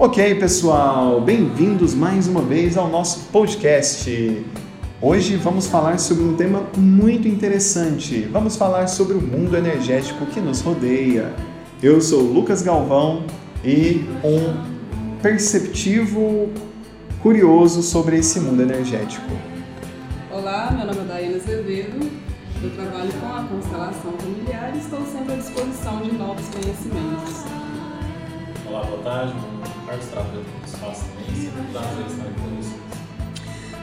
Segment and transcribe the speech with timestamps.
[0.00, 4.46] Ok, pessoal, bem-vindos mais uma vez ao nosso podcast.
[5.02, 8.20] Hoje vamos falar sobre um tema muito interessante.
[8.30, 11.34] Vamos falar sobre o mundo energético que nos rodeia.
[11.82, 13.24] Eu sou Lucas Galvão
[13.64, 16.48] e um perceptivo
[17.20, 19.26] curioso sobre esse mundo energético.
[20.30, 22.08] Olá, meu nome é Daiane Azevedo,
[22.62, 27.44] eu trabalho com a constelação familiar e estou sempre à disposição de novos conhecimentos.
[28.64, 29.57] Olá, boa tarde.
[29.88, 29.94] Do
[30.66, 31.50] Espaço também.
[31.72, 32.74] Prazer estar aqui com vocês.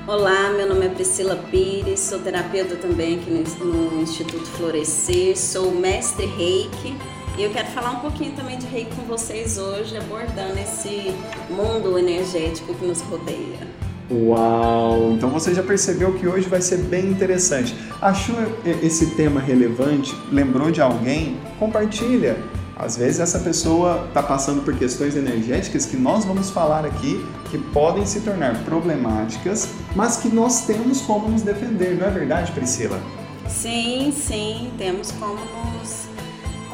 [0.07, 5.71] Olá, meu nome é Priscila Pires, sou terapeuta também aqui no, no Instituto Florescer, sou
[5.71, 6.95] mestre Reiki
[7.39, 11.11] e eu quero falar um pouquinho também de Reiki com vocês hoje, abordando esse
[11.49, 13.67] mundo energético que nos rodeia.
[14.11, 15.13] Uau!
[15.13, 17.75] Então você já percebeu que hoje vai ser bem interessante.
[17.99, 18.35] Achou
[18.83, 20.15] esse tema relevante?
[20.31, 21.39] Lembrou de alguém?
[21.57, 22.37] Compartilha!
[22.75, 27.57] Às vezes essa pessoa está passando por questões energéticas que nós vamos falar aqui que
[27.57, 32.99] podem se tornar problemáticas, mas que nós temos como nos defender, não é verdade, Priscila?
[33.47, 35.39] Sim, sim, temos como
[35.79, 36.05] nos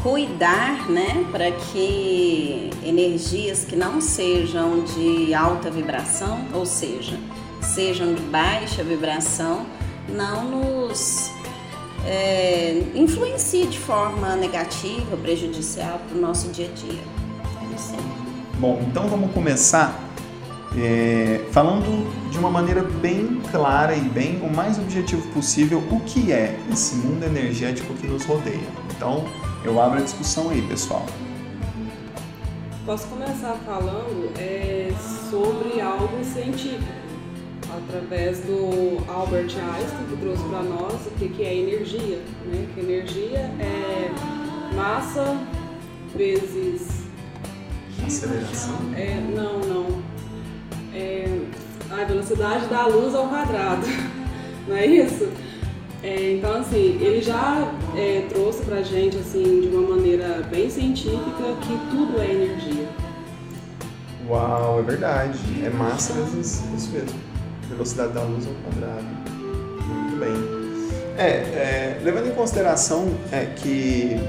[0.01, 7.19] cuidar, né, para que energias que não sejam de alta vibração, ou seja,
[7.61, 9.67] sejam de baixa vibração,
[10.09, 11.29] não nos
[12.05, 17.01] é, influencie de forma negativa, prejudicial para o nosso dia a dia.
[18.59, 19.99] Bom, então vamos começar
[20.77, 26.31] é, falando de uma maneira bem clara e bem o mais objetivo possível o que
[26.31, 28.67] é esse mundo energético que nos rodeia.
[28.95, 29.25] Então,
[29.63, 31.05] eu abro a discussão aí, pessoal.
[32.85, 34.91] Posso começar falando é,
[35.29, 36.83] sobre algo científico,
[37.77, 42.19] através do Albert Einstein, que trouxe para nós o que, que é energia.
[42.45, 42.67] Né?
[42.73, 44.11] Que energia é
[44.75, 45.37] massa
[46.15, 47.01] vezes.
[48.05, 48.75] Aceleração?
[48.95, 50.01] É, não, não.
[50.93, 51.39] É
[51.91, 53.85] a velocidade da luz ao quadrado.
[54.67, 55.27] Não é isso?
[56.03, 61.55] É, então, assim, ele já é, trouxe pra gente, assim, de uma maneira bem científica,
[61.61, 62.87] que tudo é energia.
[64.27, 65.37] Uau, é verdade.
[65.63, 67.30] É massa vezes isso mesmo.
[67.71, 69.05] Velocidade da luz ao quadrado.
[69.87, 70.61] Muito bem.
[71.17, 74.19] É, é levando em consideração é, que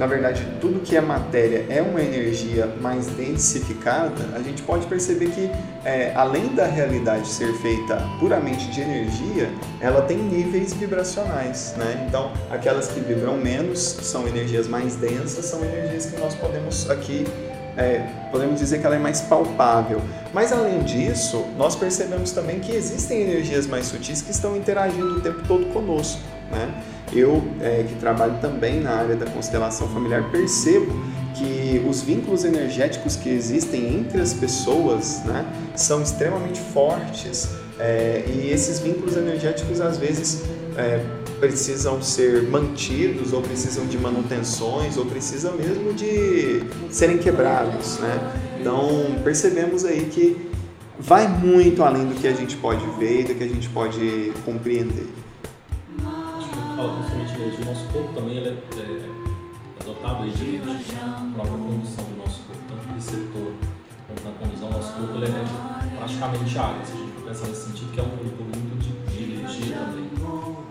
[0.00, 5.26] na verdade, tudo que é matéria é uma energia mais densificada, a gente pode perceber
[5.26, 5.50] que,
[5.84, 11.74] é, além da realidade ser feita puramente de energia, ela tem níveis vibracionais.
[11.76, 12.06] Né?
[12.08, 17.26] Então, aquelas que vibram menos são energias mais densas, são energias que nós podemos aqui
[17.76, 20.00] é, podemos dizer que ela é mais palpável.
[20.32, 25.20] Mas além disso, nós percebemos também que existem energias mais sutis que estão interagindo o
[25.20, 26.20] tempo todo conosco.
[26.50, 26.72] Né?
[27.12, 30.92] Eu, é, que trabalho também na área da constelação familiar, percebo
[31.34, 35.44] que os vínculos energéticos que existem entre as pessoas né,
[35.74, 37.48] são extremamente fortes
[37.78, 40.42] é, e esses vínculos energéticos às vezes
[40.76, 41.00] é,
[41.40, 48.32] precisam ser mantidos ou precisam de manutenções ou precisam mesmo de serem quebrados, né?
[48.60, 50.50] Então percebemos aí que
[50.98, 54.32] vai muito além do que a gente pode ver e do que a gente pode
[54.44, 55.08] compreender
[56.80, 60.60] fala principalmente de nosso corpo também é, é, dotado de,
[61.34, 63.52] própria condução do nosso corpo, tanto no receptor
[64.06, 67.48] quanto na condução do nosso corpo, ele é praticamente água, se a gente for pensar
[67.48, 70.69] nesse sentido, que é um de, de energia também.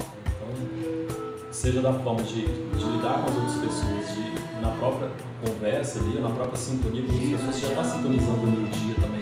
[1.60, 5.12] Seja da forma de, de lidar com as outras pessoas, de, na própria
[5.44, 9.20] conversa ali, na própria sintonia, porque as pessoas já estão sintonizando energia também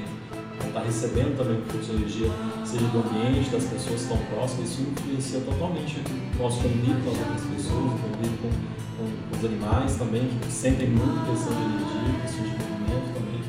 [0.77, 2.29] está recebendo também o fluxo de energia,
[2.65, 6.01] seja do ambiente, das pessoas que estão próximas, isso influencia totalmente
[6.37, 8.49] o nosso convívio com as outras pessoas, o convívio com,
[8.97, 13.41] com, com, os animais também, que sentem muito questão de energia, questão de movimento também.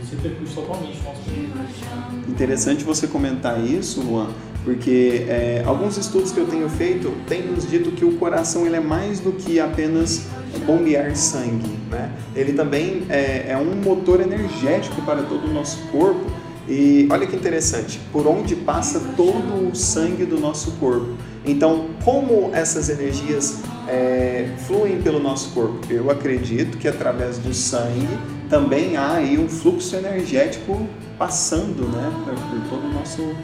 [0.00, 2.30] Isso repercute totalmente no nosso convívio.
[2.30, 4.30] Interessante você comentar isso, Juan,
[4.64, 8.76] porque é, alguns estudos que eu tenho feito têm nos dito que o coração ele
[8.76, 10.26] é mais do que apenas
[10.66, 12.12] bombear sangue, né?
[12.34, 16.30] Ele também é, é um motor energético para todo o nosso corpo
[16.68, 21.14] e olha que interessante, por onde passa todo o sangue do nosso corpo.
[21.44, 25.80] Então, como essas energias é, fluem pelo nosso corpo?
[25.90, 28.16] Eu acredito que através do sangue
[28.48, 30.86] também há aí um fluxo energético
[31.18, 33.34] passando né, por todo o nosso,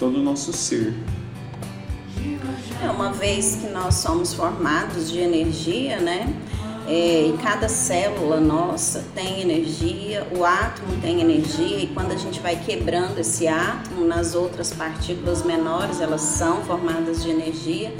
[0.00, 0.94] todo o nosso ser.
[2.82, 6.34] É, uma vez que nós somos formados de energia, né?
[6.88, 12.40] É, e cada célula nossa tem energia, o átomo tem energia, e quando a gente
[12.40, 17.92] vai quebrando esse átomo nas outras partículas menores, elas são formadas de energia.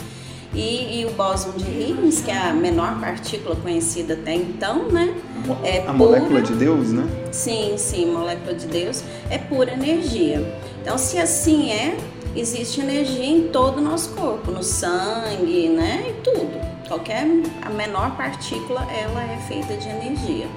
[0.53, 5.14] E, e, o bóson de Higgs, que é a menor partícula conhecida até então, né?
[5.62, 7.05] É a pura, molécula de Deus, né?
[7.31, 10.44] Sim, sim, molécula de Deus é pura energia.
[10.81, 11.97] Então, se assim é,
[12.35, 16.06] existe energia em todo o nosso corpo, no sangue, né?
[16.09, 16.59] E tudo.
[16.88, 17.27] Qualquer
[17.62, 20.49] a menor partícula, ela é feita de energia.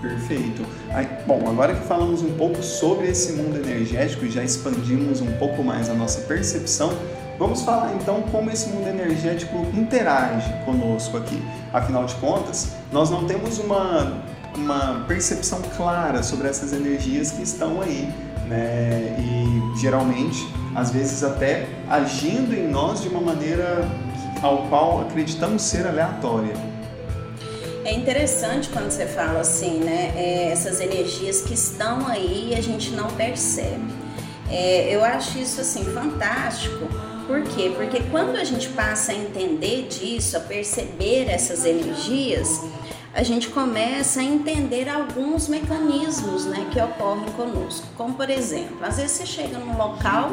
[0.00, 0.64] Perfeito.
[1.26, 5.62] Bom, agora que falamos um pouco sobre esse mundo energético e já expandimos um pouco
[5.62, 6.92] mais a nossa percepção,
[7.38, 11.40] vamos falar então como esse mundo energético interage conosco aqui.
[11.72, 14.22] Afinal de contas, nós não temos uma,
[14.56, 18.12] uma percepção clara sobre essas energias que estão aí,
[18.48, 19.16] né?
[19.18, 23.88] E geralmente, às vezes até agindo em nós de uma maneira
[24.42, 26.54] ao qual acreditamos ser aleatória.
[27.84, 30.12] É interessante quando você fala assim, né?
[30.16, 33.94] É, essas energias que estão aí e a gente não percebe.
[34.50, 36.88] É, eu acho isso assim fantástico.
[37.26, 37.72] Por quê?
[37.76, 42.60] Porque quando a gente passa a entender disso, a perceber essas energias,
[43.16, 47.86] a gente começa a entender alguns mecanismos né, que ocorrem conosco.
[47.96, 50.32] Como, por exemplo, às vezes você chega num local,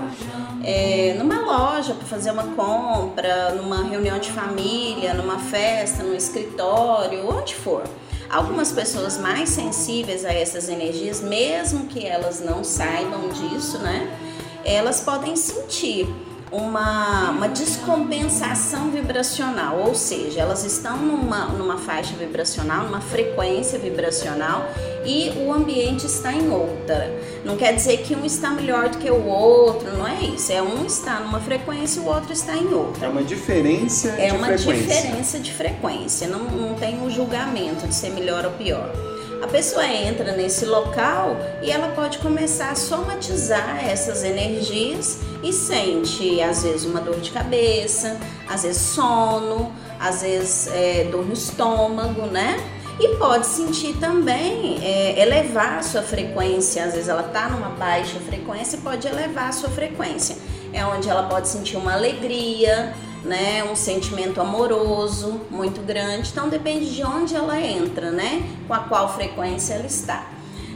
[0.62, 7.26] é, numa loja para fazer uma compra, numa reunião de família, numa festa, num escritório,
[7.26, 7.84] onde for.
[8.30, 14.14] Algumas pessoas mais sensíveis a essas energias, mesmo que elas não saibam disso, né?
[14.66, 16.06] Elas podem sentir
[16.54, 24.70] uma, uma descompensação vibracional, ou seja, elas estão numa, numa faixa vibracional, numa frequência vibracional
[25.04, 27.12] e o ambiente está em outra.
[27.44, 30.52] Não quer dizer que um está melhor do que o outro, não é isso.
[30.52, 33.08] É um está numa frequência e o outro está em outra.
[33.08, 34.96] É uma diferença é de uma frequência.
[34.96, 39.13] diferença de frequência, não, não tem um julgamento de ser melhor ou pior.
[39.44, 46.42] A pessoa entra nesse local e ela pode começar a somatizar essas energias e sente
[46.42, 48.18] às vezes uma dor de cabeça,
[48.50, 49.70] às vezes sono,
[50.00, 52.56] às vezes é, dor no estômago, né?
[52.98, 58.18] E pode sentir também é, elevar a sua frequência, às vezes ela está numa baixa
[58.22, 60.38] frequência, pode elevar a sua frequência.
[60.72, 62.94] É onde ela pode sentir uma alegria,
[63.24, 66.30] né, um sentimento amoroso muito grande.
[66.32, 70.32] Então depende de onde ela entra, né, com a qual frequência ela está.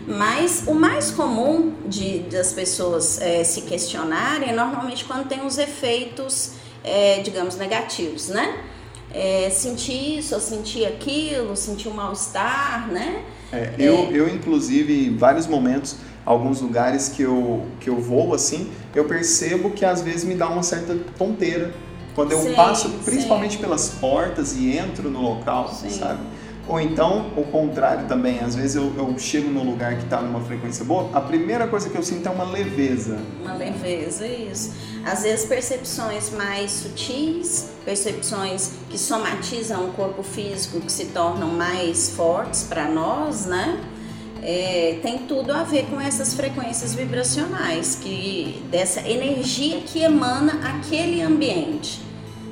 [0.08, 5.58] Mas o mais comum de das pessoas é, se questionarem é normalmente quando tem os
[5.58, 8.58] efeitos, é, digamos, negativos, né?
[9.14, 13.22] É, sentir isso, ou sentir aquilo, sentir um mal-estar, né?
[13.52, 18.72] É, eu, eu, inclusive, em vários momentos, alguns lugares que eu, que eu vou, assim,
[18.96, 21.74] eu percebo que às vezes me dá uma certa tonteira
[22.18, 23.62] quando eu sim, passo principalmente sim.
[23.62, 25.92] pelas portas e entro no local, sim.
[25.92, 26.20] sabe?
[26.68, 30.42] Ou então, o contrário também, às vezes eu, eu chego num lugar que está numa
[30.42, 33.20] frequência boa, a primeira coisa que eu sinto é uma leveza.
[33.40, 34.74] Uma leveza, isso.
[35.06, 42.10] Às vezes percepções mais sutis, percepções que somatizam o corpo físico, que se tornam mais
[42.10, 43.80] fortes para nós, né?
[44.42, 51.22] É, tem tudo a ver com essas frequências vibracionais, que dessa energia que emana aquele
[51.22, 52.07] ambiente.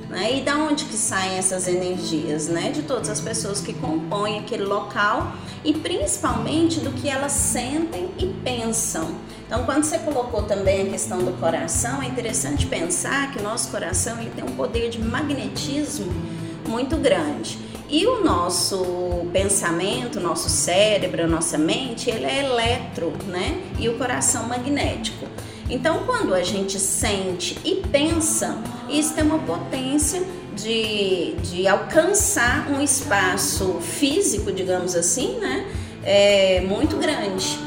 [0.09, 0.37] Né?
[0.37, 2.47] E da onde que saem essas energias?
[2.47, 2.71] Né?
[2.71, 5.33] De todas as pessoas que compõem aquele local
[5.63, 9.15] e principalmente do que elas sentem e pensam.
[9.47, 13.69] Então, quando você colocou também a questão do coração, é interessante pensar que o nosso
[13.69, 16.11] coração ele tem um poder de magnetismo
[16.67, 17.59] muito grande.
[17.87, 23.61] E o nosso pensamento, nosso cérebro, a nossa mente, ele é eletro, né?
[23.77, 25.27] E o coração magnético.
[25.69, 28.57] Então, quando a gente sente e pensa,
[28.87, 30.23] isso tem uma potência
[30.55, 35.65] de, de alcançar um espaço físico, digamos assim, né?
[36.03, 37.57] É, muito grande.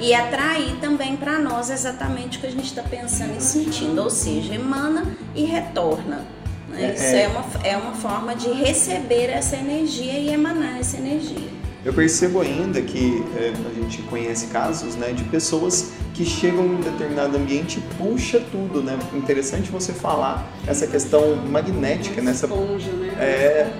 [0.00, 4.08] E atrair também para nós exatamente o que a gente está pensando e sentindo, ou
[4.08, 6.24] seja, emana e retorna.
[6.68, 6.94] Né?
[6.94, 11.57] Isso é, é uma, é uma forma de receber essa energia e emanar essa energia.
[11.88, 16.74] Eu percebo ainda que é, a gente conhece casos né, de pessoas que chegam em
[16.74, 18.98] um determinado ambiente e puxa tudo, né?
[19.14, 23.08] Interessante você falar essa questão magnética, nessa esponja, né?
[23.18, 23.72] É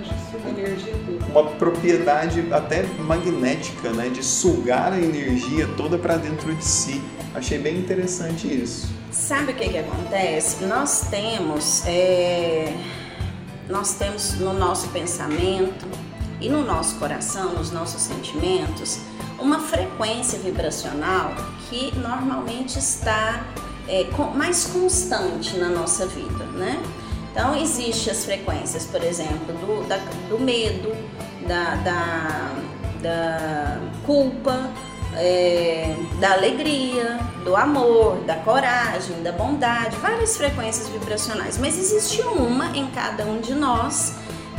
[1.30, 4.08] uma propriedade até magnética, né?
[4.08, 7.02] De sugar a energia toda para dentro de si.
[7.34, 8.88] Achei bem interessante isso.
[9.10, 10.64] Sabe o que que acontece?
[10.64, 12.72] Nós temos, é...
[13.68, 16.07] nós temos no nosso pensamento
[16.40, 19.00] e no nosso coração, nos nossos sentimentos,
[19.38, 21.32] uma frequência vibracional
[21.68, 23.44] que normalmente está
[23.88, 26.80] é, mais constante na nossa vida, né?
[27.30, 30.94] Então, existem as frequências, por exemplo, do, da, do medo,
[31.46, 32.50] da, da,
[33.00, 34.70] da culpa,
[35.14, 42.76] é, da alegria, do amor, da coragem, da bondade, várias frequências vibracionais, mas existe uma
[42.76, 44.14] em cada um de nós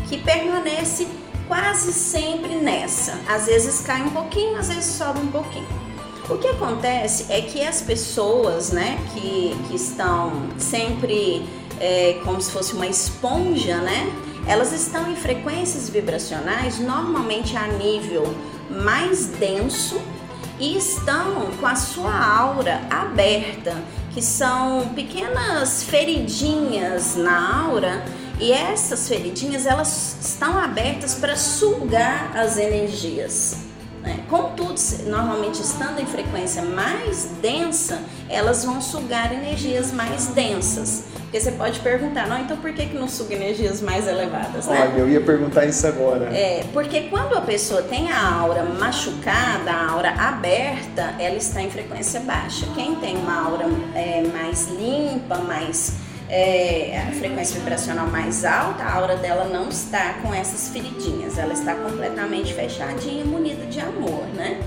[0.08, 1.08] que permanece
[1.50, 3.20] quase sempre nessa.
[3.28, 5.68] Às vezes cai um pouquinho, às vezes sobe um pouquinho.
[6.30, 11.44] O que acontece é que as pessoas, né, que, que estão sempre
[11.80, 14.14] é, como se fosse uma esponja, né,
[14.46, 18.24] elas estão em frequências vibracionais normalmente a nível
[18.70, 20.00] mais denso
[20.60, 23.76] e estão com a sua aura aberta,
[24.14, 28.04] que são pequenas feridinhas na aura
[28.40, 33.58] e essas feridinhas elas estão abertas para sugar as energias.
[34.02, 34.24] Né?
[34.30, 41.04] Contudo, normalmente estando em frequência mais densa, elas vão sugar energias mais densas.
[41.24, 44.90] Porque você pode perguntar, não, então por que, que não suga energias mais elevadas, né?
[44.90, 46.26] Olha, eu ia perguntar isso agora.
[46.36, 51.70] É, porque quando a pessoa tem a aura machucada, a aura aberta, ela está em
[51.70, 52.66] frequência baixa.
[52.74, 55.94] Quem tem uma aura é, mais limpa, mais
[56.30, 61.54] é, a frequência vibracional mais alta, a aura dela não está com essas feridinhas, ela
[61.54, 64.60] está completamente fechadinha, munida de amor, né?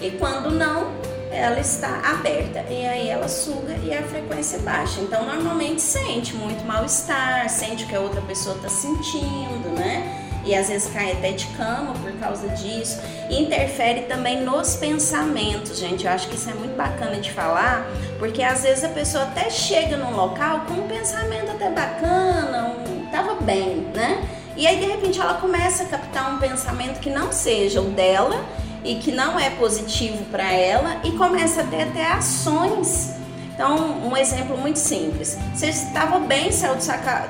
[0.00, 0.92] E quando não,
[1.32, 5.00] ela está aberta e aí ela suga e a frequência baixa.
[5.00, 10.27] Então normalmente sente muito mal-estar, sente o que a outra pessoa está sentindo, né?
[10.44, 13.00] E às vezes cai até de cama por causa disso.
[13.30, 16.06] Interfere também nos pensamentos, gente.
[16.06, 17.86] Eu acho que isso é muito bacana de falar,
[18.18, 23.06] porque às vezes a pessoa até chega num local com um pensamento até bacana, um,
[23.10, 24.26] tava bem, né?
[24.56, 28.44] E aí de repente ela começa a captar um pensamento que não seja o dela
[28.84, 33.17] e que não é positivo para ela e começa a ter até ações.
[33.58, 35.36] Então, um exemplo muito simples.
[35.52, 36.76] Você estava bem, saiu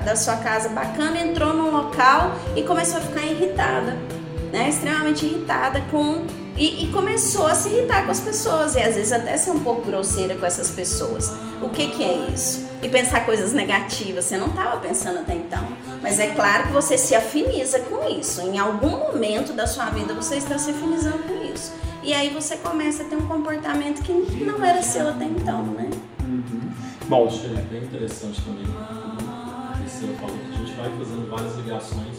[0.05, 3.97] da sua casa bacana, entrou num local e começou a ficar irritada,
[4.53, 4.69] né?
[4.69, 9.13] Extremamente irritada com e, e, começou a se irritar com as pessoas e às vezes
[9.13, 11.33] até ser um pouco grosseira com essas pessoas.
[11.63, 12.69] O que, que é isso?
[12.83, 15.67] E pensar coisas negativas, você não estava pensando até então.
[16.03, 18.43] Mas é claro que você se afiniza com isso.
[18.43, 21.73] Em algum momento da sua vida você está se afinizando com isso.
[22.09, 25.91] E aí você começa a ter um comportamento que não era seu até então, né?
[26.25, 26.71] Uhum.
[27.07, 28.65] Bom, acho que é bem interessante também.
[28.65, 32.17] O Priscila falou que a gente vai fazendo várias ligações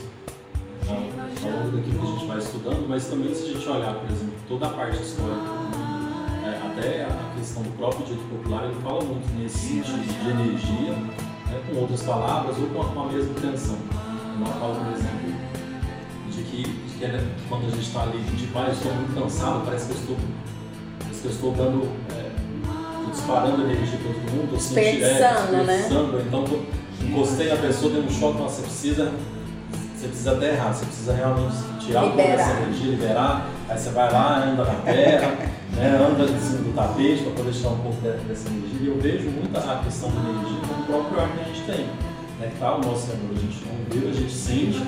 [0.87, 4.11] ao longo daquilo que a gente vai estudando, mas também se a gente olhar, por
[4.11, 5.49] exemplo, toda a parte histórica,
[6.45, 10.93] é, até a questão do próprio dito popular, ele fala muito nesse sentido de energia,
[10.93, 13.77] né, com outras palavras ou com a mesma intenção.
[14.37, 15.33] Ela fala, por exemplo,
[16.29, 19.85] de que, que, é, quando a gente está ali, de eu estou muito cansado, parece
[19.85, 20.17] que eu estou,
[20.99, 25.89] parece que eu estou dando, é, disparando energia para todo mundo, estou sentindo, é, né?
[26.27, 26.45] então
[27.01, 29.13] encostei a pessoa, deu um choque, nossa, você precisa
[29.99, 33.89] você precisa até errar, você precisa realmente tirar um pouco dessa energia, liberar, aí você
[33.89, 35.27] vai lá, anda na terra,
[35.73, 38.79] né, anda em cima do tapete para poder tirar um pouco dessa energia.
[38.81, 41.61] E eu vejo muito a questão da energia como o próprio ar que a gente
[41.63, 42.08] tem.
[42.49, 44.79] Que está o nosso cérebro, a gente não vê, a gente sente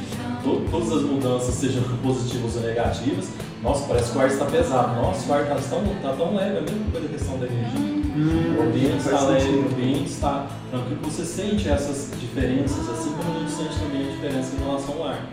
[0.44, 3.30] to, todas as mudanças, sejam positivas ou negativas.
[3.62, 5.02] Nossa, parece que o ar está pesado.
[5.02, 7.46] Nossa, o ar está tão, tá tão leve, é a mesma coisa a questão da
[7.46, 7.80] energia.
[7.80, 11.00] Hum, o ambiente está leve, o ambiente está tranquilo.
[11.04, 15.08] Você sente essas diferenças, assim como a gente sente também a diferença em relação ao
[15.08, 15.26] ar.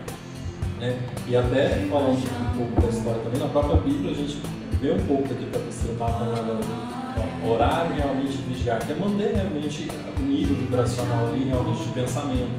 [0.79, 0.97] Né?
[1.27, 4.41] E até falando um pouco da história também, na própria Bíblia a gente
[4.79, 6.88] vê um pouco daquilo que a pessoa falando agora.
[7.47, 12.51] Orar realmente vigiar, que é manter realmente o nível vibracional ali, realmente de pensamento,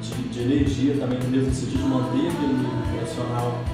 [0.00, 3.64] de, de energia também, no mesmo sentido de manter aquele nível vibracional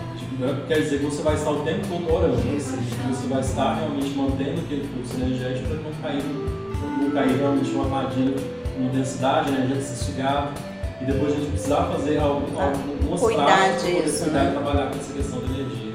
[0.41, 0.63] né?
[0.67, 2.59] quer dizer que você vai estar o tempo todo orando, né?
[2.59, 6.25] você vai estar realmente mantendo aquele fluxo energético para não cair,
[6.99, 8.37] não cair realmente uma armadilha,
[8.79, 10.55] uma densidade energética se sugar
[11.01, 14.49] e depois a gente precisar fazer algumas práticas para poder cuidar né?
[14.49, 15.90] e trabalhar com essa questão da energia.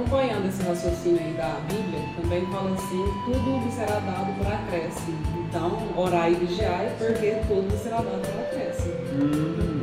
[0.00, 5.18] Acompanhando esse raciocínio aí da Bíblia, também fala assim, tudo lhe será dado por acréscimo.
[5.46, 8.94] Então, orar e vigiar é porque tudo será dado por acréscimo.
[9.20, 9.80] Hum.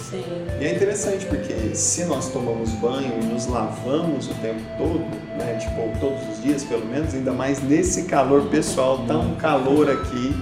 [0.00, 0.24] Sim.
[0.58, 5.00] E é interessante porque se nós tomamos banho e nos lavamos o tempo todo,
[5.36, 10.34] né, tipo todos os dias pelo menos, ainda mais nesse calor pessoal, tão calor aqui,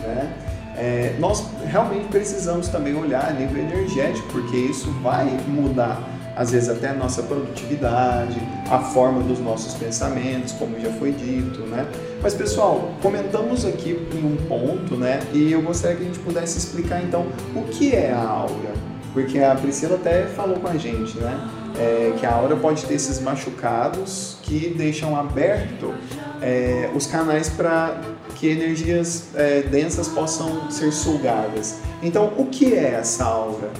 [0.00, 0.34] né,
[0.76, 5.98] é, nós realmente precisamos também olhar a nível energético, porque isso vai mudar
[6.40, 11.60] às vezes até a nossa produtividade, a forma dos nossos pensamentos, como já foi dito,
[11.66, 11.86] né?
[12.22, 15.20] Mas pessoal, comentamos aqui em um ponto, né?
[15.34, 18.72] E eu gostaria que a gente pudesse explicar então o que é a aura.
[19.12, 21.46] Porque a Priscila até falou com a gente, né?
[21.78, 25.92] É, que a aura pode ter esses machucados que deixam aberto
[26.40, 28.00] é, os canais para
[28.36, 31.80] que energias é, densas possam ser sugadas.
[32.02, 33.70] Então, o que é essa aura?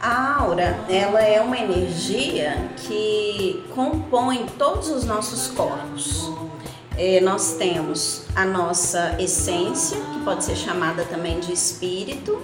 [0.00, 6.32] A aura, ela é uma energia que compõe todos os nossos corpos.
[6.96, 12.40] É, nós temos a nossa essência, que pode ser chamada também de espírito,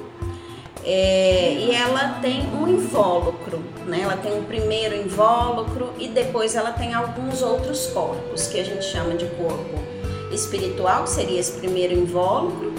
[0.84, 4.02] é, e ela tem um invólucro, né?
[4.02, 8.84] Ela tem um primeiro invólucro e depois ela tem alguns outros corpos que a gente
[8.84, 9.82] chama de corpo
[10.30, 12.70] espiritual, que seria esse primeiro invólucro,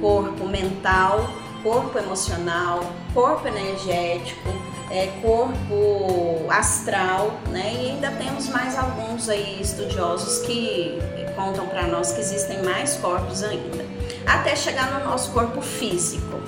[0.00, 1.24] corpo mental,
[1.64, 4.50] corpo emocional, corpo energético,
[4.90, 7.72] é, corpo astral, né?
[7.74, 10.98] E ainda temos mais alguns aí estudiosos que
[11.34, 13.84] contam para nós que existem mais corpos ainda,
[14.26, 16.38] até chegar no nosso corpo físico.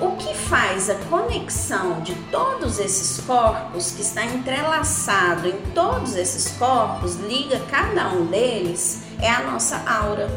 [0.00, 6.50] O que faz a conexão de todos esses corpos, que está entrelaçado em todos esses
[6.58, 10.28] corpos, liga cada um deles, é a nossa aura.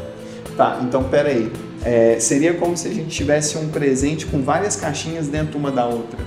[0.56, 1.69] Tá, então peraí.
[1.84, 5.86] É, seria como se a gente tivesse um presente com várias caixinhas dentro uma da
[5.86, 6.20] outra.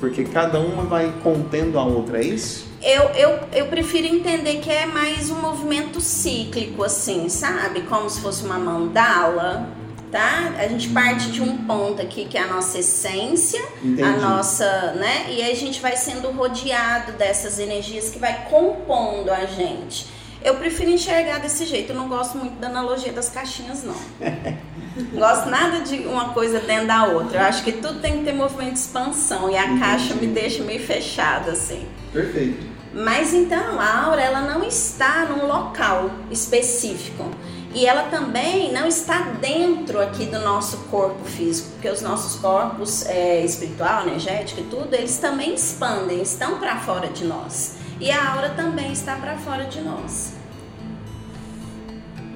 [0.00, 2.66] Porque cada uma vai contendo a outra, é isso?
[2.82, 7.82] Eu, eu, eu prefiro entender que é mais um movimento cíclico, assim, sabe?
[7.82, 9.70] Como se fosse uma mandala,
[10.12, 10.54] tá?
[10.58, 14.02] A gente parte de um ponto aqui que é a nossa essência, Entendi.
[14.02, 15.26] a nossa, né?
[15.30, 20.06] E aí a gente vai sendo rodeado dessas energias que vai compondo a gente.
[20.44, 23.96] Eu prefiro enxergar desse jeito, eu não gosto muito da analogia das caixinhas, não.
[24.96, 27.38] Não gosto nada de uma coisa dentro da outra.
[27.40, 29.80] Eu acho que tudo tem que ter movimento de expansão e a Entendi.
[29.80, 31.86] caixa me deixa meio fechada, assim.
[32.12, 32.74] Perfeito.
[32.92, 37.28] Mas então a aura ela não está num local específico
[37.74, 43.04] e ela também não está dentro aqui do nosso corpo físico, porque os nossos corpos
[43.06, 47.74] é, espiritual, energético e tudo, eles também expandem, estão para fora de nós.
[48.00, 50.34] E a aura também está para fora de nós.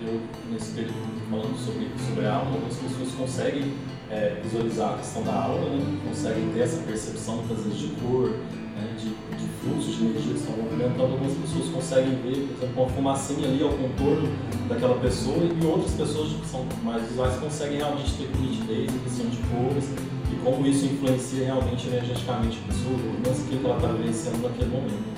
[0.05, 3.75] Eu, nesse período, falando sobre, sobre a aula, algumas pessoas conseguem
[4.11, 5.99] é, visualizar a questão da aula, né?
[6.07, 8.97] conseguem ter essa percepção, às vezes, de cor, né?
[8.99, 11.13] de, de fluxos de energia que estão movimentando.
[11.13, 14.29] Algumas pessoas conseguem ver, por exemplo, uma fumacinha ali ao contorno
[14.69, 19.37] daquela pessoa e outras pessoas que são mais visuais conseguem realmente ter nitidez visão de
[19.49, 19.85] cores
[20.33, 25.18] e como isso influencia realmente energeticamente a pessoa, o que ela está vivenciando naquele momento.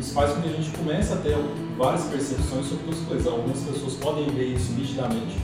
[0.00, 1.36] Isso faz com que a gente comece a ter
[1.76, 3.26] várias percepções sobre as coisas.
[3.26, 5.36] Algumas pessoas podem ver isso nitidamente,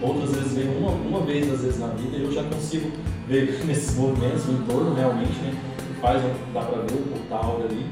[0.00, 2.92] outras vezes veem uma, uma vez, às vezes, na vida, e eu já consigo
[3.26, 5.60] ver nesses movimentos, no entorno realmente, né?
[6.00, 6.22] Faz,
[6.52, 7.90] dá para ver o portal ali.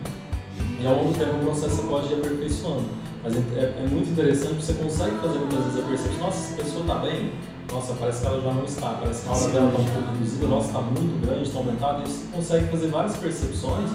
[0.80, 2.84] E ao longo do tempo o processo pode ir aperfeiçoando.
[3.24, 6.80] Mas é, é muito interessante, você consegue fazer muitas vezes a percepção, nossa, essa pessoa
[6.82, 7.32] está bem,
[7.72, 10.12] nossa, parece que ela já não está, parece que a aura dela está um pouco
[10.12, 13.90] reduzida, nossa, está muito grande, está aumentada, e você consegue fazer várias percepções,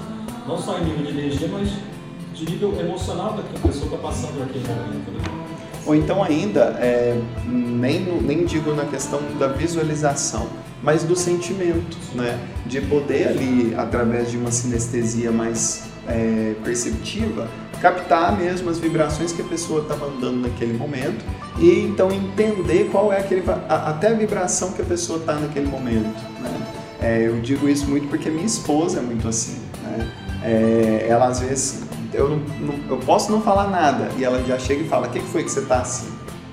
[0.47, 1.69] não só em nível de energia, mas
[2.37, 5.11] de nível emocional que a pessoa está passando naquele momento.
[5.11, 5.23] Né?
[5.85, 10.47] Ou então ainda, é, nem, nem digo na questão da visualização,
[10.83, 12.37] mas do sentimento, né?
[12.65, 17.47] De poder ali, através de uma sinestesia mais é, perceptiva,
[17.81, 21.23] captar mesmo as vibrações que a pessoa está mandando naquele momento
[21.59, 25.67] e então entender qual é aquele, a- até a vibração que a pessoa está naquele
[25.67, 26.67] momento, né?
[27.01, 30.11] É, eu digo isso muito porque minha esposa é muito assim, né?
[30.43, 31.81] É, ela às vezes,
[32.13, 35.09] eu, não, não- eu posso não falar nada e ela já chega e fala, o
[35.09, 36.07] que que foi que você tá assim?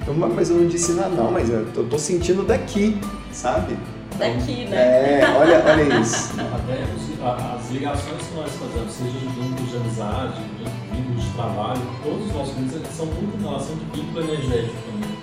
[0.07, 2.99] Eu, mas eu não disse nada não, mas eu tô, tô sentindo daqui,
[3.33, 3.77] sabe?
[4.19, 4.77] Daqui, né?
[5.23, 6.33] É, olha, olha isso.
[6.39, 11.31] Até a- as ligações que nós fazemos, seja de vínculos de amizade, de vínculos de
[11.31, 15.15] trabalho, todos os nossos vínculos são muito em relação de vínculo energético também.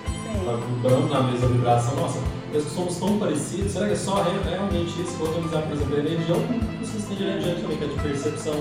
[0.41, 1.95] Está vibrando na mesma vibração.
[1.97, 2.19] Nossa,
[2.51, 5.11] nós somos tão parecidos, será que é só re- realmente isso?
[5.19, 7.93] Vou organizar, por exemplo, a energia ou o sistema de energia também, que é de
[8.01, 8.53] percepção.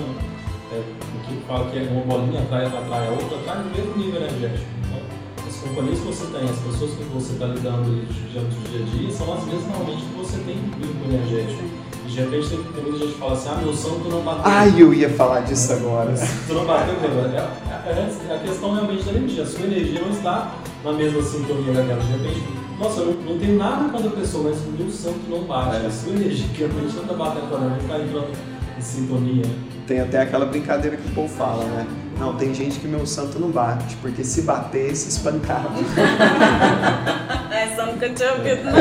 [0.71, 0.77] Né?
[0.77, 3.97] É, o que fala que é uma bolinha atrai, atrai a outra, atrai no mesmo
[3.97, 4.65] nível energético.
[4.79, 8.41] Então, as companhias que você tem, as pessoas com que você está lidando do dia
[8.41, 11.63] a dia, são as mesmas realmente que você tem vínculo energético.
[12.05, 14.43] E de repente tem, muita gente que fala assim, ah, meu santo não bateu.
[14.45, 16.13] Ai, eu ia falar disso agora.
[16.47, 17.19] Tu não bateu, Pedro.
[17.19, 19.43] É, é, é a questão realmente da energia.
[19.43, 22.01] A sua energia não está na mesma sintonia daquela.
[22.01, 22.43] De repente,
[22.79, 25.75] nossa, eu não, não tenho nada contra a pessoa, mas o meu santo não bate.
[25.75, 25.85] É.
[25.85, 28.31] A sua energia que realmente não está batendo com ela, não está entrando
[28.77, 29.45] em sintonia.
[29.87, 31.87] Tem até aquela brincadeira que o povo fala, né?
[32.19, 35.71] Não, tem gente que meu santo não bate, porque se bater, se espancava.
[37.51, 38.73] Essa nunca tinha ouvido, não.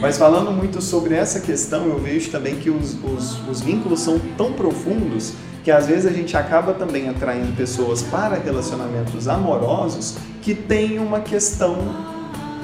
[0.00, 4.18] Mas falando muito sobre essa questão, eu vejo também que os, os, os vínculos são
[4.36, 10.54] tão profundos que às vezes a gente acaba também atraindo pessoas para relacionamentos amorosos que
[10.54, 11.78] têm uma questão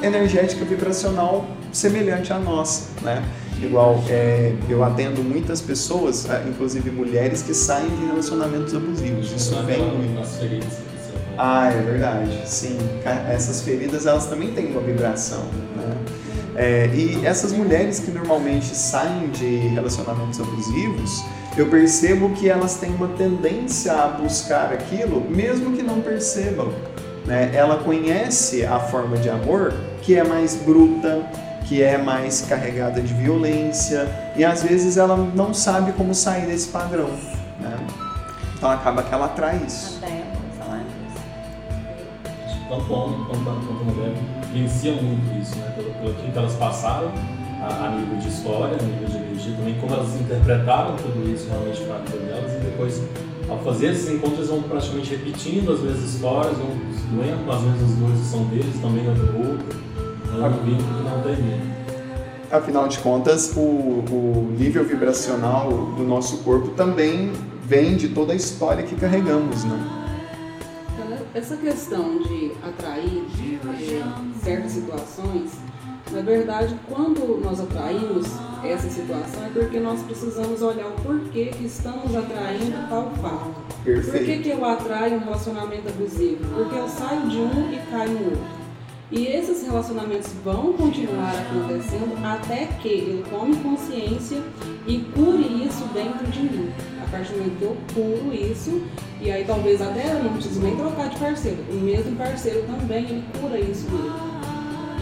[0.03, 3.23] energética vibracional semelhante à nossa, né?
[3.63, 9.33] Igual, é, eu atendo muitas pessoas, ah, inclusive mulheres, que saem de relacionamentos abusivos.
[9.33, 10.23] Isso vem muito.
[11.37, 12.41] Ah, é verdade.
[12.47, 12.79] Sim,
[13.29, 15.45] essas feridas elas também têm uma vibração,
[15.77, 15.97] né?
[16.57, 21.25] É, e essas mulheres que normalmente saem de relacionamentos abusivos,
[21.57, 26.73] eu percebo que elas têm uma tendência a buscar aquilo, mesmo que não percebam.
[27.25, 27.53] Né?
[27.55, 31.23] Ela conhece a forma de amor que é mais bruta,
[31.69, 36.69] que é mais carregada de violência, e às vezes ela não sabe como sair desse
[36.69, 37.11] padrão.
[37.61, 37.77] Né?
[38.57, 39.99] Então acaba que ela atrai isso.
[40.03, 40.25] Até
[40.59, 40.83] falar
[42.71, 44.15] Tanto homem quanto, quanto mulher
[44.51, 45.73] vivenciam muito isso, né?
[45.77, 47.13] Pelo, pelo que elas passaram
[47.61, 51.49] a, a, nível de história, a nível de energia, também como elas interpretaram tudo isso
[51.51, 53.03] realmente para a vida delas e depois
[53.49, 56.69] ao fazer esses encontros vão praticamente repetindo as mesmas histórias, vão
[57.13, 59.81] doendo com as mesmas dores que são deles, também é do outro,
[62.51, 68.37] Afinal de contas, o, o nível vibracional do nosso corpo também vem de toda a
[68.37, 69.99] história que carregamos, né?
[71.35, 73.23] Essa questão de atrair
[73.69, 75.51] é, certas situações,
[76.11, 78.27] na verdade, quando nós atraímos
[78.65, 83.55] essa situação é porque nós precisamos olhar o porquê que estamos atraindo tal fato.
[83.85, 84.17] Perfeito.
[84.17, 86.45] Por que, que eu atraio um relacionamento abusivo?
[86.55, 88.58] Porque eu saio de um e caio no outro.
[89.11, 94.43] E esses relacionamentos vão continuar acontecendo até que eu tome consciência
[94.87, 96.71] e cure isso dentro de mim.
[97.03, 98.83] A partir do momento que eu curo isso,
[99.21, 103.05] e aí talvez até eu não preciso nem trocar de parceiro, o mesmo parceiro também
[103.05, 104.38] ele cura isso mesmo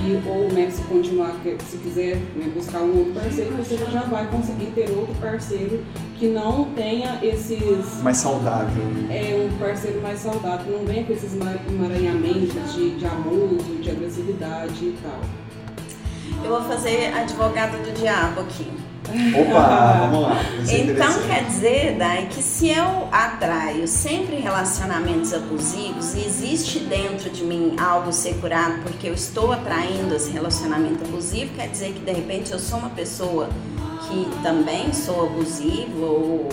[0.05, 4.27] e ou né, se continuar, se quiser né, buscar um outro parceiro, você já vai
[4.29, 5.83] conseguir ter outro parceiro
[6.17, 8.03] que não tenha esses.
[8.03, 8.83] Mais saudável.
[9.11, 14.85] É, um parceiro mais saudável, não venha com esses emaranhamentos de, de abuso, de agressividade
[14.85, 15.21] e tal.
[16.43, 18.71] Eu vou fazer advogada do diabo aqui.
[19.09, 20.43] Opa, vamos lá.
[20.69, 27.31] É então quer dizer, Dai, que se eu atraio sempre relacionamentos abusivos e existe dentro
[27.31, 32.01] de mim algo ser curado porque eu estou atraindo esse relacionamento abusivo, quer dizer que
[32.01, 33.49] de repente eu sou uma pessoa
[34.09, 36.49] que também sou abusivo ou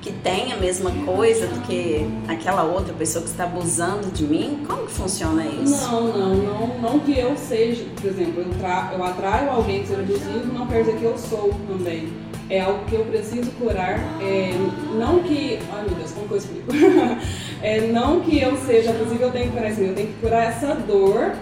[0.00, 4.64] que tem a mesma coisa do que aquela outra pessoa que está abusando de mim?
[4.66, 5.86] Como que funciona isso?
[5.90, 9.88] Não, não, não, não que eu seja, por exemplo, eu, tra eu atraio alguém que
[9.88, 12.12] seja abusivo, não quer dizer que eu sou também.
[12.48, 14.52] É algo que eu preciso curar, é,
[14.98, 16.72] não que, ai meu Deus, como que eu explico?
[17.62, 20.48] é, não que eu seja abusivo, eu tenho que curar isso, eu tenho que curar
[20.48, 21.32] essa dor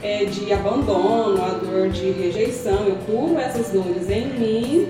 [0.00, 4.88] é, de abandono, a dor de rejeição, eu curo essas dores em mim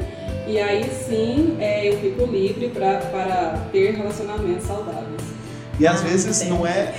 [0.53, 5.23] e aí sim é, eu fico livre pra, para ter relacionamentos saudáveis.
[5.81, 6.93] E às vezes não é.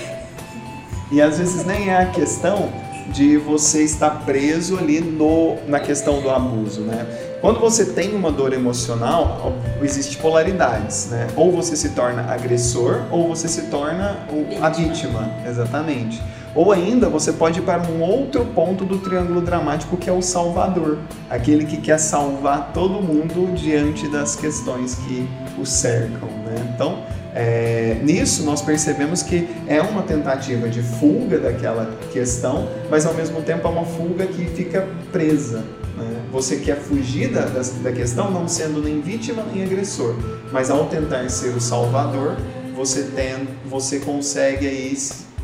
[1.11, 2.71] E às vezes nem é a questão
[3.09, 7.05] de você estar preso ali no, na questão do abuso, né?
[7.41, 11.27] Quando você tem uma dor emocional, existe polaridades, né?
[11.35, 14.17] Ou você se torna agressor ou você se torna
[14.63, 16.19] a vítima, exatamente.
[16.55, 20.21] Ou ainda você pode ir para um outro ponto do triângulo dramático que é o
[20.21, 25.27] salvador, aquele que quer salvar todo mundo diante das questões que
[25.59, 26.29] o cercam.
[26.45, 26.71] Né?
[26.75, 33.13] Então, é, nisso nós percebemos que é uma tentativa de fuga daquela questão, mas ao
[33.15, 35.63] mesmo tempo é uma fuga que fica presa.
[35.97, 36.21] Né?
[36.31, 40.15] Você quer fugir da, da, questão não sendo nem vítima nem agressor,
[40.51, 42.37] mas ao tentar ser o salvador,
[42.75, 44.95] você, tem, você consegue aí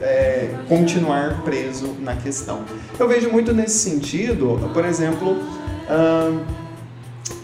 [0.01, 2.61] é, continuar preso na questão.
[2.97, 5.37] Eu vejo muito nesse sentido, por exemplo,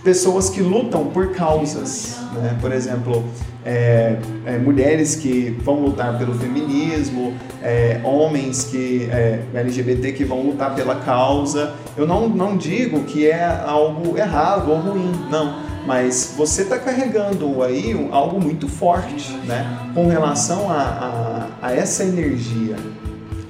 [0.04, 2.56] pessoas que lutam por causas, né?
[2.62, 3.26] por exemplo,
[3.66, 10.42] é, é, mulheres que vão lutar pelo feminismo, é, homens que é, LGBT que vão
[10.42, 11.74] lutar pela causa.
[11.98, 17.62] Eu não, não digo que é algo errado ou ruim, não mas você está carregando
[17.62, 19.92] aí algo muito forte, né?
[19.94, 21.35] Com relação a, a,
[21.66, 22.76] a, essa energia.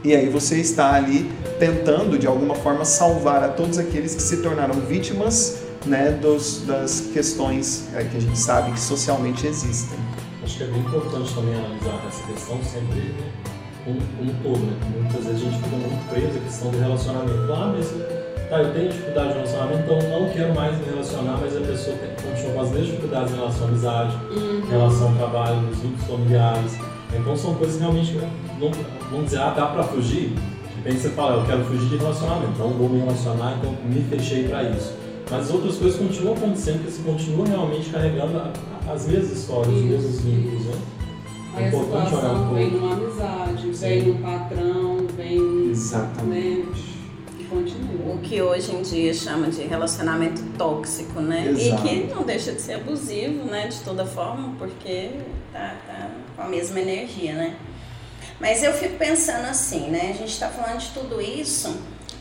[0.03, 4.37] E aí você está ali tentando, de alguma forma, salvar a todos aqueles que se
[4.37, 9.97] tornaram vítimas né, dos, das questões é, que a gente sabe que socialmente existem.
[10.43, 13.15] Acho que é bem importante também analisar essa questão sempre
[13.83, 14.73] como um, um todo, né?
[15.01, 17.53] Muitas vezes a gente fica muito preso à questão do relacionamento.
[17.53, 21.57] Ah, mas tá, eu tenho dificuldade de relacionamento, então não quero mais me relacionar, mas
[21.57, 24.59] a pessoa continua com as mesmas dificuldades em relação à amizade, uhum.
[24.59, 26.94] em relação ao trabalho, nos vínculos familiares.
[27.17, 28.13] Então são coisas que realmente,
[28.59, 28.71] não,
[29.09, 30.29] vamos dizer, ah, dá pra fugir?
[30.29, 34.03] De repente você fala, eu quero fugir de relacionamento, então vou me relacionar, então me
[34.03, 34.93] fechei para isso.
[35.29, 38.41] Mas outras coisas continuam acontecendo, porque você continua realmente carregando
[38.87, 40.75] as mesmas histórias, isso, os mesmos vínculos, né?
[41.57, 42.55] É importante olhar um pouco.
[42.55, 45.69] Vem numa amizade, vem no patrão, vem.
[45.71, 46.67] Exatamente.
[46.67, 46.95] Né?
[47.49, 48.15] continua.
[48.15, 51.47] O que hoje em dia chama de relacionamento tóxico, né?
[51.49, 51.87] Exato.
[51.87, 53.67] E que não deixa de ser abusivo, né?
[53.67, 55.11] De toda forma, porque
[55.51, 57.55] tá, tá com a mesma energia, né?
[58.39, 60.11] Mas eu fico pensando assim, né?
[60.13, 61.75] A gente está falando de tudo isso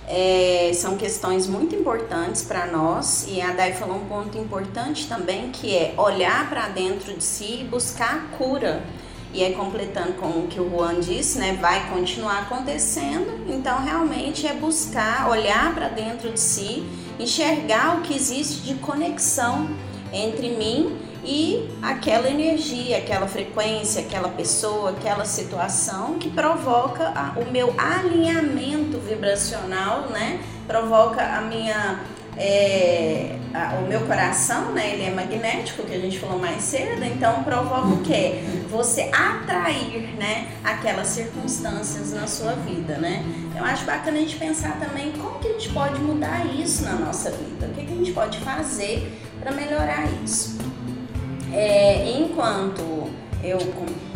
[0.07, 5.51] é, são questões muito importantes para nós e a Dai falou um ponto importante também
[5.51, 8.83] que é olhar para dentro de si e buscar a cura.
[9.33, 14.47] E aí, completando com o que o Juan disse, né, vai continuar acontecendo, então realmente
[14.47, 16.85] é buscar olhar para dentro de si,
[17.19, 19.69] enxergar o que existe de conexão
[20.13, 27.51] entre mim e aquela energia, aquela frequência, aquela pessoa, aquela situação que provoca a, o
[27.51, 30.41] meu alinhamento vibracional, né?
[30.67, 32.01] Provoca a minha
[32.37, 37.05] é, a, o meu coração, né, ele é magnético, que a gente falou mais cedo,
[37.05, 38.41] então provoca o quê?
[38.69, 43.25] Você atrair, né, aquelas circunstâncias na sua vida, né?
[43.57, 46.95] Eu acho bacana a gente pensar também como que a gente pode mudar isso na
[46.95, 50.54] nossa vida, o que, que a gente pode fazer para melhorar isso.
[51.57, 52.83] É, enquanto
[53.43, 53.59] eu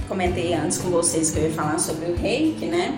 [0.08, 2.96] comentei antes com vocês que eu ia falar sobre o reiki, né?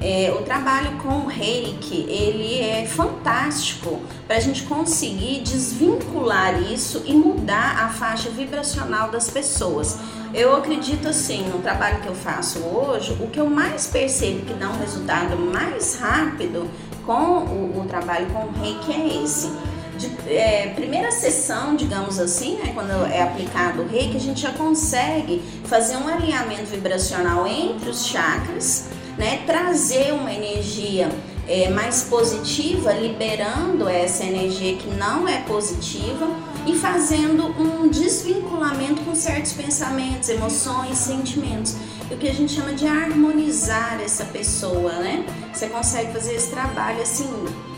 [0.00, 7.02] É, o trabalho com o reiki ele é fantástico para a gente conseguir desvincular isso
[7.06, 9.98] e mudar a faixa vibracional das pessoas.
[10.34, 14.52] Eu acredito assim, no trabalho que eu faço hoje, o que eu mais percebo que
[14.54, 16.68] dá um resultado mais rápido
[17.06, 19.50] com o, o trabalho com o reiki é esse
[19.96, 24.52] de é, primeira sessão, digamos assim, né, quando é aplicado o reiki, a gente já
[24.52, 31.08] consegue fazer um alinhamento vibracional entre os chakras, né, trazer uma energia
[31.48, 36.28] é, mais positiva, liberando essa energia que não é positiva
[36.66, 41.76] e fazendo um desvinculamento com certos pensamentos, emoções, sentimentos.
[42.10, 45.24] O que a gente chama de harmonizar essa pessoa, né?
[45.52, 47.28] Você consegue fazer esse trabalho assim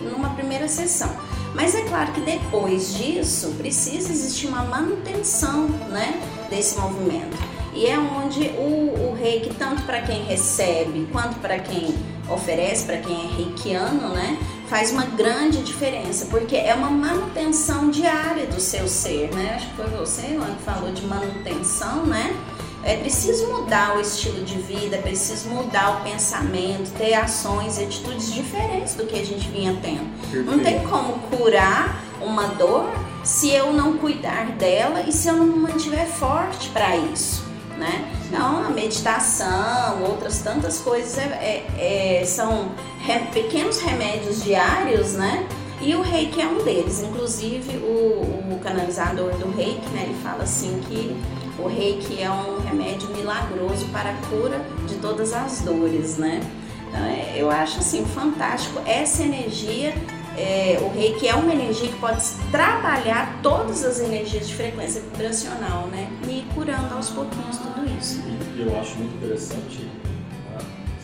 [0.01, 1.15] numa primeira sessão.
[1.59, 7.37] Mas é claro que depois disso precisa existir uma manutenção né, desse movimento.
[7.75, 11.97] E é onde o, o reiki, tanto para quem recebe quanto para quem
[12.31, 18.47] oferece, para quem é reikiano, né, faz uma grande diferença, porque é uma manutenção diária
[18.47, 19.29] do seu ser.
[19.35, 19.55] Né?
[19.57, 22.37] Acho que foi você que falou de manutenção, né?
[22.85, 27.85] É preciso mudar o estilo de vida, é preciso mudar o pensamento, ter ações e
[27.85, 30.09] atitudes diferentes do que a gente vinha tendo.
[30.21, 30.51] Perfeito.
[30.51, 32.89] Não tem como curar uma dor
[33.25, 37.47] se eu não cuidar dela e se eu não me mantiver forte para isso.
[37.77, 38.11] Né?
[38.27, 45.47] Então, a meditação, outras tantas coisas é, é, é, são re, pequenos remédios diários, né?
[45.81, 47.03] E o reiki é um deles.
[47.03, 51.17] Inclusive, o, o canalizador do reiki, né, ele fala assim que
[51.59, 56.41] o reiki é um remédio milagroso para a cura de todas as dores, né?
[56.89, 59.95] Então, é, eu acho assim fantástico essa energia.
[60.37, 65.89] É, o reiki é uma energia que pode trabalhar todas as energias de frequência vibracional,
[65.89, 66.09] né?
[66.29, 68.23] E curando aos pouquinhos tudo isso.
[68.57, 69.89] E eu acho muito interessante,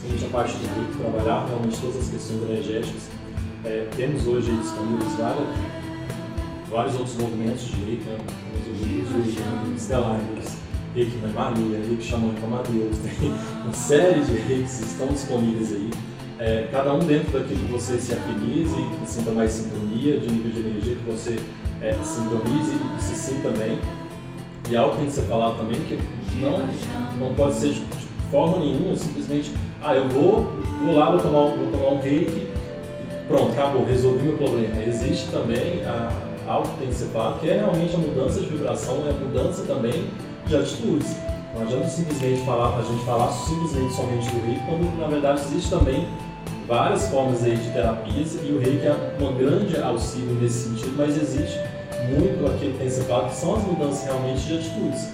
[0.00, 3.02] somente a parte do reiki, trabalhar realmente todas as questões energéticas.
[3.64, 4.52] É, temos hoje
[5.18, 5.48] várias,
[6.70, 8.18] vários outros movimentos de reiki, né?
[10.94, 13.32] Reiki Mãe Maria, Reiki Xamã Camadeus, tem
[13.64, 15.90] uma série de reikis que estão disponíveis aí.
[16.38, 20.52] É, cada um dentro daquilo que você se afinize, que sinta mais sintonia, de nível
[20.52, 21.38] de energia que você
[21.82, 23.78] é, sintonize e se sinta bem.
[24.70, 25.98] E algo que tem que ser falado também, que
[26.40, 26.68] não,
[27.18, 27.82] não pode ser de
[28.30, 29.52] forma nenhuma, simplesmente,
[29.82, 30.52] ah, eu vou,
[30.84, 32.46] vou lá, vou tomar, vou tomar um reiki,
[33.26, 34.80] pronto, acabou, resolvi meu problema.
[34.82, 36.10] Existe também a,
[36.48, 37.08] algo que tem que ser
[37.40, 40.10] que é realmente a mudança de vibração, é a mudança também
[40.46, 41.16] de atitudes.
[41.54, 45.70] Não adianta simplesmente falar, a gente falar simplesmente somente do reiki, quando na verdade existe
[45.70, 46.08] também
[46.66, 51.16] várias formas aí de terapias e o reiki é um grande auxílio nesse sentido, mas
[51.16, 51.60] existe
[52.08, 55.08] muito aquilo que tem que ser falado, que são as mudanças realmente de atitudes.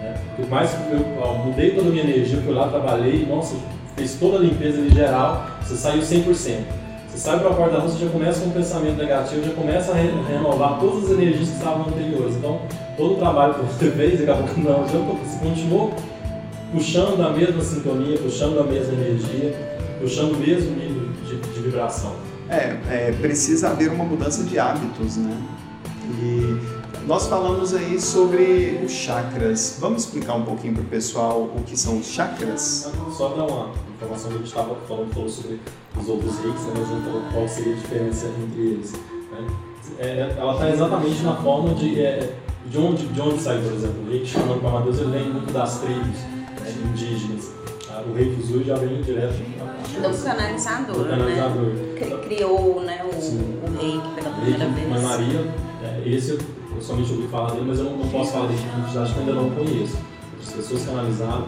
[0.00, 0.14] Né?
[0.36, 3.56] Por mais que eu, eu mudei toda a minha energia, fui lá, trabalhei, nossa,
[3.96, 6.85] fez toda a limpeza ali geral, você saiu 100%.
[7.16, 9.54] Você sai para a porta da rua, você já começa com um pensamento negativo, já
[9.54, 12.36] começa a renovar todas as energias que estavam anteriores.
[12.36, 12.60] Então,
[12.94, 15.94] todo o trabalho que você fez, daqui a não adianta, você continuou
[16.70, 19.54] puxando a mesma sintonia, puxando a mesma energia,
[19.98, 22.12] puxando o mesmo nível de, de vibração.
[22.50, 25.34] É, é, precisa haver uma mudança de hábitos, né?
[26.20, 26.75] E
[27.06, 29.78] nós falamos aí sobre os chakras.
[29.80, 32.90] Vamos explicar um pouquinho para o pessoal o que são os chakras?
[33.16, 35.60] Só dar uma informação que a gente estava falando, falou sobre
[35.98, 38.92] os outros reis, né, mas falou qual seria a diferença entre eles.
[38.92, 39.46] Né?
[39.98, 42.34] É, ela está exatamente na forma de, é,
[42.66, 45.30] de, onde, de onde sai, por exemplo, o rei que chama para Deus, ele vem
[45.30, 47.52] muito das tribos né, indígenas.
[47.90, 49.38] Ah, o rei Kuzui já vem direto
[50.02, 51.62] do canalizador, do canalizador.
[51.62, 52.20] Né?
[52.26, 54.88] Criou né, o, o rei pela primeira vez.
[54.88, 56.38] Mãe Maria, é, esse
[56.76, 59.20] eu, somente ouvi falar dele, mas eu não, não posso falar dele, porque acho que
[59.20, 59.98] ainda não conheço.
[60.40, 61.46] As pessoas canalizaram,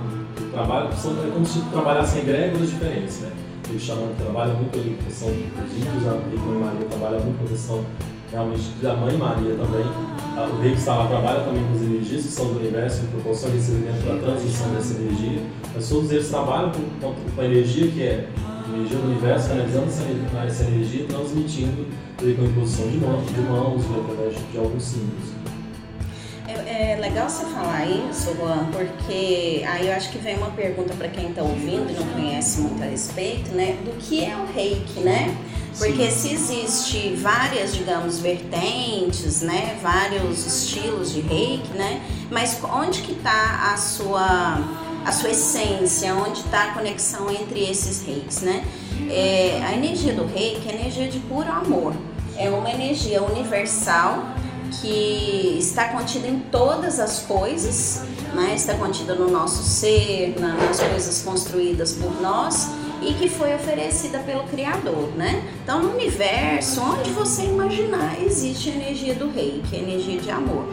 [0.53, 3.21] trabalham, são, é como se trabalhassem egrégoras diferentes.
[3.21, 3.33] Né?
[3.75, 7.49] o Xamã trabalha muito ali a questão dos índios, a Mãe Maria trabalha muito a
[7.49, 7.85] questão
[8.31, 9.85] realmente da Mãe Maria também.
[10.39, 13.07] O rei que está lá trabalha também com as energias que são do universo, em
[13.09, 15.43] proporção de recebimento para a transmissão dessa energia,
[15.75, 19.87] mas todos eles trabalham com, com a energia que é a energia do universo, canalizando
[19.87, 20.05] essa,
[20.47, 21.87] essa energia e transmitindo
[22.19, 25.39] com a imposição de mãos, de mãos através de alguns símbolos.
[26.49, 30.95] É, é legal você falar isso, Juan, porque aí eu acho que vem uma pergunta
[30.95, 33.77] para quem está ouvindo e não conhece muito a respeito, né?
[33.85, 35.37] Do que é o reiki, né?
[35.77, 36.37] Porque Sim.
[36.37, 39.79] se existe várias, digamos, vertentes, né?
[39.81, 42.03] Vários estilos de reiki, né?
[42.31, 44.59] Mas onde que está a sua
[45.05, 48.65] a sua essência, onde está a conexão entre esses reis, né?
[49.09, 51.95] É, a energia do reiki é energia de puro amor,
[52.39, 54.23] é uma energia universal
[54.81, 58.03] que está contida em todas as coisas,
[58.35, 58.55] né?
[58.55, 62.71] está contida no nosso ser, nas coisas construídas por nós
[63.03, 65.43] e que foi oferecida pelo Criador, né?
[65.63, 70.21] Então, no universo, onde você imaginar, existe a energia do rei, que é a energia
[70.21, 70.67] de amor.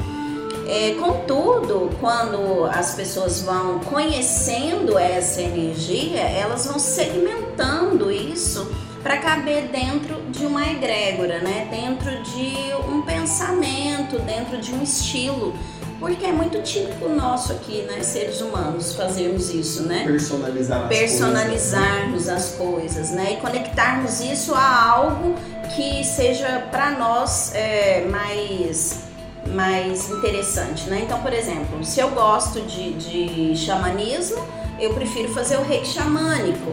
[0.67, 8.67] É, contudo, quando as pessoas vão conhecendo essa energia, elas vão segmentando isso
[9.03, 11.67] para caber dentro de uma egrégora, né?
[11.69, 15.53] dentro de um pensamento, dentro de um estilo.
[15.99, 20.03] Porque é muito típico nosso aqui, né, seres humanos, fazermos isso, né?
[20.05, 22.29] Personalizar as Personalizarmos coisas.
[22.29, 23.33] as coisas, né?
[23.33, 25.35] E conectarmos isso a algo
[25.73, 29.05] que seja para nós é, mais
[29.53, 31.01] mais interessante, né?
[31.03, 34.45] Então, por exemplo, se eu gosto de, de xamanismo,
[34.79, 36.71] eu prefiro fazer o reiki xamânico,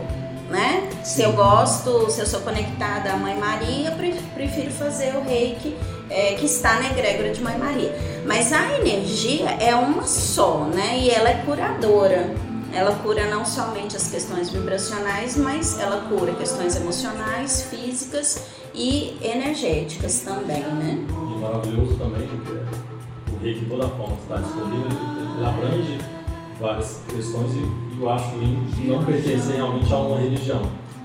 [0.50, 0.88] né?
[1.02, 5.76] Se eu gosto, se eu sou conectada à Mãe Maria, eu prefiro fazer o reiki
[6.10, 7.94] é, que está na egrégora de Mãe Maria.
[8.26, 10.98] Mas a energia é uma só, né?
[10.98, 12.34] E ela é curadora.
[12.74, 18.42] Ela cura não somente as questões vibracionais, mas ela cura questões emocionais, físicas
[18.74, 21.04] e energéticas também, né?
[21.08, 22.52] E maravilhoso também, porque
[23.32, 24.86] o reiki, toda forma está disponível,
[25.36, 25.98] ele abrange
[26.60, 30.62] várias questões e eu acho que não pertencer realmente a uma religião.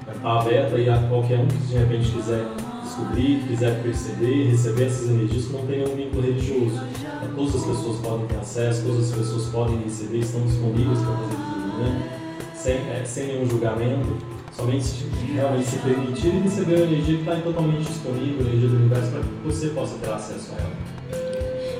[0.07, 2.45] Está aberta e a qualquer um que de repente quiser
[2.83, 6.81] descobrir, quiser perceber, receber essas energias não tem nenhum vínculo religioso.
[7.21, 11.17] Então, todas as pessoas podem ter acesso, todas as pessoas podem receber, estão disponíveis para
[11.17, 12.19] fazer tudo, né?
[12.55, 14.15] Sem, é, sem nenhum julgamento,
[14.57, 18.69] somente se, realmente se permitir e receber a energia que está totalmente disponível, a energia
[18.69, 20.97] do universo, para que você possa ter acesso a ela.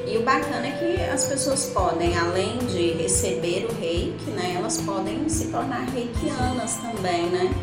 [0.07, 4.79] E o bacana é que as pessoas podem, além de receber o reiki, né, elas
[4.79, 7.53] podem se tornar reikianas também, né?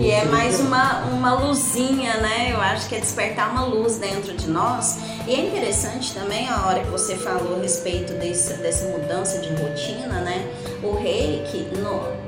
[0.00, 2.52] E é mais uma, uma luzinha, né?
[2.52, 4.98] Eu acho que é despertar uma luz dentro de nós.
[5.26, 9.50] E é interessante também a hora que você falou a respeito desse, dessa mudança de
[9.50, 10.50] rotina, né?
[10.82, 12.25] O reiki, no,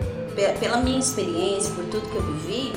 [0.61, 2.72] pela minha experiência, por tudo que eu vivi,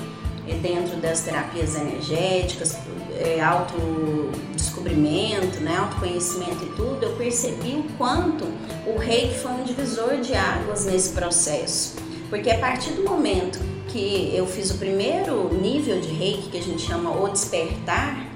[0.47, 2.75] é dentro das terapias energéticas,
[3.17, 8.45] é, autodescobrimento, né, autoconhecimento e tudo, eu percebi o quanto
[8.85, 11.95] o reiki foi um divisor de águas nesse processo.
[12.29, 16.61] Porque a partir do momento que eu fiz o primeiro nível de reiki, que a
[16.61, 18.30] gente chama o despertar,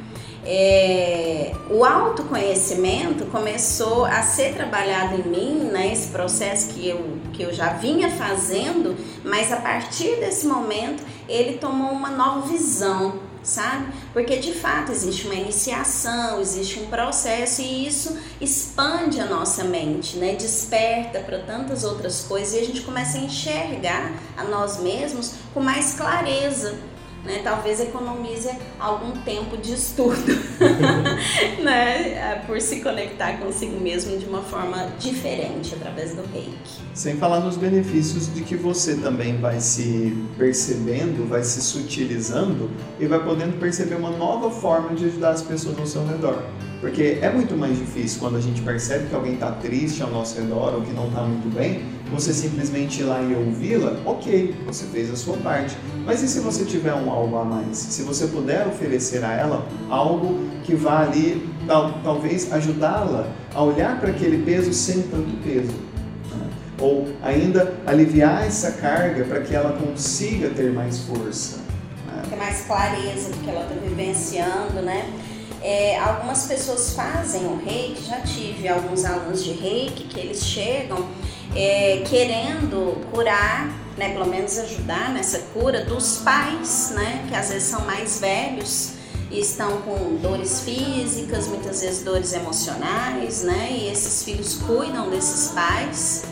[0.46, 7.41] é, o autoconhecimento começou a ser trabalhado em mim, né, esse processo que eu, que
[7.41, 13.93] eu já vinha fazendo, mas a partir desse momento ele tomou uma nova visão sabe?
[14.12, 20.18] Porque de fato existe uma iniciação, existe um processo e isso expande a nossa mente,
[20.18, 20.34] né?
[20.36, 25.62] Desperta para tantas outras coisas e a gente começa a enxergar a nós mesmos com
[25.62, 26.76] mais clareza
[27.26, 27.41] né?
[27.43, 28.49] Talvez economize
[28.80, 30.15] algum tempo de estudo,
[31.61, 32.13] né?
[32.13, 36.86] É, por se conectar consigo mesmo de uma forma diferente através do reiki.
[36.93, 42.69] Sem falar nos benefícios de que você também vai se percebendo, vai se sutilizando
[42.99, 46.43] e vai podendo perceber uma nova forma de ajudar as pessoas ao seu redor.
[46.82, 50.39] Porque é muito mais difícil quando a gente percebe que alguém está triste ao nosso
[50.39, 54.86] redor ou que não está muito bem, você simplesmente ir lá e ouvi-la, ok, você
[54.86, 55.76] fez a sua parte.
[56.05, 57.78] Mas e se você tiver um algo a mais?
[57.78, 63.99] Se você puder oferecer a ela algo que vá ali, tal, talvez ajudá-la a olhar
[63.99, 65.73] para aquele peso sem tanto peso.
[66.32, 66.49] Né?
[66.80, 71.57] Ou ainda aliviar essa carga para que ela consiga ter mais força.
[72.07, 72.21] Né?
[72.30, 75.09] Ter mais clareza do que ela está vivenciando, né?
[75.68, 81.09] É, algumas pessoas fazem o reiki, já tive alguns alunos de reiki que eles chegam
[81.55, 87.68] é, querendo curar, né, pelo menos ajudar nessa cura dos pais, né, que às vezes
[87.68, 88.91] são mais velhos
[89.32, 95.49] e estão com dores físicas, muitas vezes dores emocionais, né, e esses filhos cuidam desses
[95.49, 96.26] pais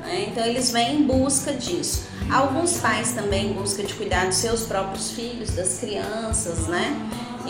[0.00, 0.26] Né?
[0.28, 2.02] Então eles vêm em busca disso.
[2.28, 6.96] Alguns pais também em busca de cuidar dos seus próprios filhos, das crianças, né?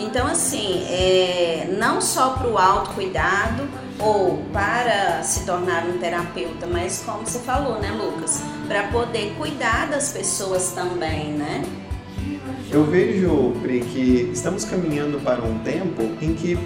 [0.01, 3.67] Então, assim, é, não só para o autocuidado
[3.99, 8.41] ou para se tornar um terapeuta, mas como você falou, né, Lucas?
[8.67, 11.63] Para poder cuidar das pessoas também, né?
[12.71, 16.57] Eu vejo, Pri, que estamos caminhando para um tempo em que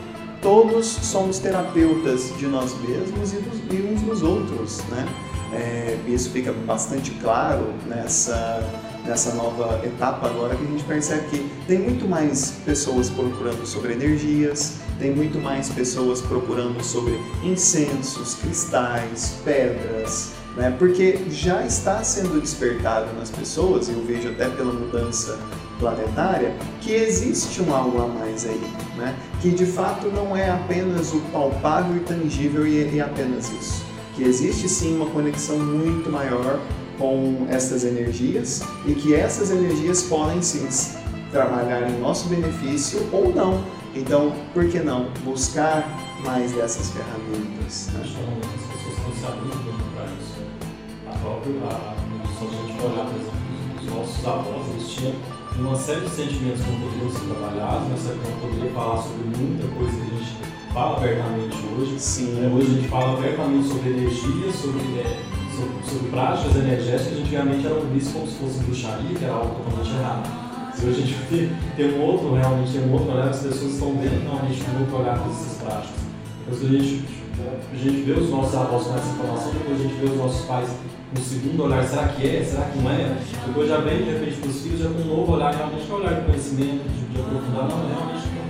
[0.41, 5.05] todos somos terapeutas de nós mesmos e, dos, e uns dos outros, né?
[5.51, 8.63] É, isso fica bastante claro nessa,
[9.05, 13.93] nessa nova etapa agora que a gente percebe que tem muito mais pessoas procurando sobre
[13.93, 20.73] energias, tem muito mais pessoas procurando sobre incensos, cristais, pedras, né?
[20.77, 25.37] porque já está sendo despertado nas pessoas, e eu vejo até pela mudança
[25.79, 29.15] planetária, que existe um algo a mais aí, né?
[29.41, 33.83] que de fato não é apenas o palpável e tangível e, e apenas isso,
[34.15, 36.59] que existe sim uma conexão muito maior
[36.97, 40.67] com essas energias e que essas energias podem sim
[41.31, 43.63] trabalhar em nosso benefício ou não.
[43.93, 45.87] Então, por que não buscar
[46.23, 47.89] mais dessas ferramentas?
[47.93, 48.01] Né?
[48.01, 50.43] As pessoas estão se abrindo para isso.
[51.07, 51.95] A própria, a,
[52.37, 53.45] se a gente olhar, por exemplo,
[53.79, 55.13] os nossos avós, eles tinham
[55.59, 59.01] uma série de sentimentos que não poderiam ser trabalhados, uma série que não poderia falar
[59.01, 60.35] sobre muita coisa que a gente
[60.73, 61.99] fala abertamente hoje.
[61.99, 62.43] Sim.
[62.43, 65.23] É, hoje a gente fala abertamente sobre energia, sobre, é,
[65.55, 70.75] sobre, práticas energéticas, antigamente eram vistas como se fosse bruxaria, que era algo totalmente errado.
[70.75, 73.93] Se hoje a gente tem um outro, realmente tem um outro olhar, as pessoas estão
[73.93, 76.01] vendo realmente um outro olhar para essas práticas.
[76.45, 77.05] Depois a gente,
[77.73, 80.45] a gente vê os nossos avós com essa informação, depois a gente vê os nossos
[80.45, 80.69] pais
[81.17, 83.15] um segundo olhar, será que é, será que não é?
[83.45, 85.91] Depois já vem de repente para os filhos já com um novo olhar, realmente que
[85.91, 88.45] é olhar de conhecimento, de, de aprofundar, não, realmente não.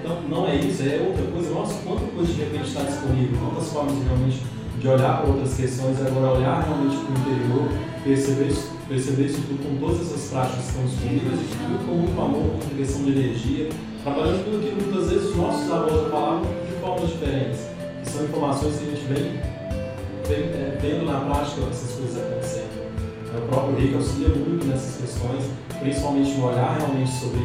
[0.00, 1.50] Então não é isso, é outra coisa.
[1.50, 4.42] Nossa, quanta coisa de repente está disponível, quantas formas realmente
[4.78, 7.68] de olhar para outras questões, agora olhar realmente para o interior,
[8.04, 11.94] perceber isso, perceber isso tudo com todas essas práticas que estão disponíveis, e tudo com
[11.94, 13.68] muito amor, com questão de energia,
[14.02, 17.60] trabalhando tudo aquilo que muitas vezes os nossos avós já falavam de formas diferentes.
[18.04, 19.58] Que são informações que a gente vem
[20.80, 22.78] vendo na prática essas coisas acontecendo.
[23.36, 25.44] O próprio Rick auxilia muito nessas questões,
[25.80, 27.40] principalmente no olhar realmente sobre,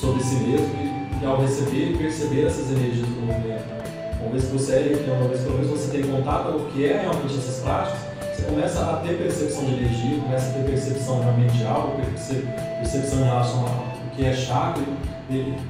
[0.00, 3.77] sobre si mesmo e, e ao receber e perceber essas energias do movimento.
[4.20, 6.86] Uma vez que você é, uma vez pelo menos você tem contato com o que
[6.86, 7.98] é realmente essas práticas,
[8.34, 11.96] você começa a ter percepção de energia, começa a ter percepção realmente de algo,
[12.80, 14.82] percepção em relação ao que é chakra,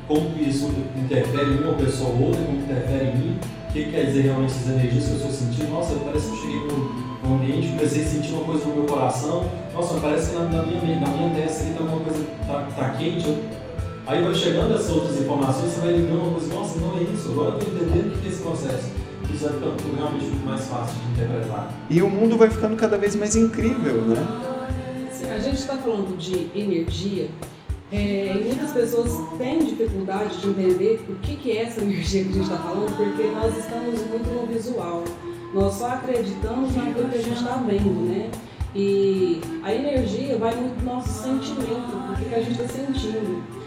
[0.07, 3.39] como isso interfere em uma pessoa ou outra, como interfere em mim,
[3.69, 5.71] o que quer dizer realmente essas energias que eu estou sentindo?
[5.71, 9.45] Nossa, parece que eu cheguei num, ambiente, comecei a sentir uma coisa no meu coração.
[9.75, 12.91] Nossa, parece que na, na minha, na minha testa aqui está uma coisa tá, tá
[12.91, 13.39] quente.
[14.09, 17.31] Aí vai chegando essas outras informações, você vai ligando uma coisa, nossa, não é isso,
[17.31, 18.91] agora eu estou entendendo o que é esse processo.
[19.31, 21.75] Isso vai ficando realmente muito mais fácil de interpretar.
[21.91, 24.17] E o mundo vai ficando cada vez mais incrível, né?
[25.31, 27.29] A gente está falando de energia,
[27.93, 32.33] é, muitas pessoas têm dificuldade de entender o que, que é essa energia que a
[32.33, 35.05] gente está falando, porque nós estamos muito no visual.
[35.53, 38.31] Nós só acreditamos naquilo que a gente está vendo, né?
[38.75, 43.58] E a energia vai muito do nosso sentimento, que, que a gente está sentindo.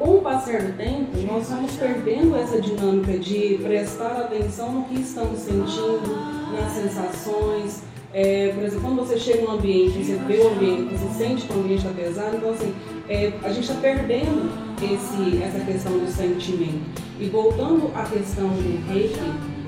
[0.00, 4.98] Com o passar do tempo, nós vamos perdendo essa dinâmica de prestar atenção no que
[4.98, 6.16] estamos sentindo,
[6.54, 11.18] nas sensações, é, por exemplo, quando você chega num ambiente, você vê o ambiente, você
[11.18, 12.74] sente que o ambiente está pesado, então assim,
[13.10, 14.50] é, a gente está perdendo
[14.82, 16.80] esse, essa questão do sentimento.
[17.20, 19.20] E voltando à questão do reiki,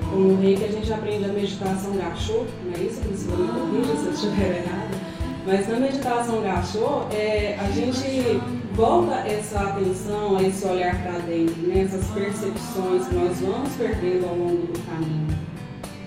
[0.09, 3.01] com o reiki a gente aprende a meditação gachô, não é isso?
[3.01, 4.99] Principalmente corrija se eu estiver errado.
[5.45, 8.41] Mas na meditação gachô, é, a gente
[8.73, 11.83] volta essa atenção, esse olhar para dentro, né?
[11.83, 15.27] essas percepções que nós vamos perdendo ao longo do caminho.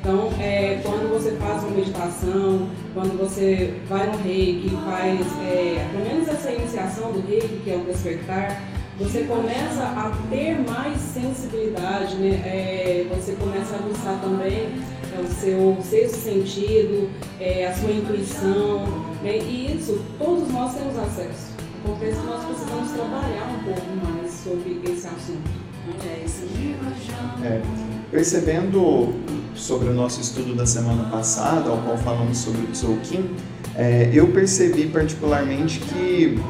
[0.01, 6.05] Então, é, quando você faz uma meditação, quando você vai no reiki, faz é, pelo
[6.05, 8.63] menos essa iniciação do reiki, que é o despertar,
[8.99, 12.41] você começa a ter mais sensibilidade, né?
[12.45, 14.69] É, você começa a buscar também
[15.15, 17.11] é, o seu sexto sentido,
[17.41, 18.87] é, a sua intuição,
[19.23, 19.39] né?
[19.39, 21.56] e isso todos nós temos acesso.
[21.87, 25.49] Acontece que nós precisamos trabalhar um pouco mais sobre esse assunto.
[26.05, 27.47] É isso mesmo.
[27.47, 27.63] É,
[28.11, 29.15] percebendo
[29.55, 33.31] sobre o nosso estudo da semana passada, ao qual falamos sobre o Tzolk'in,
[33.77, 36.41] é, eu percebi particularmente que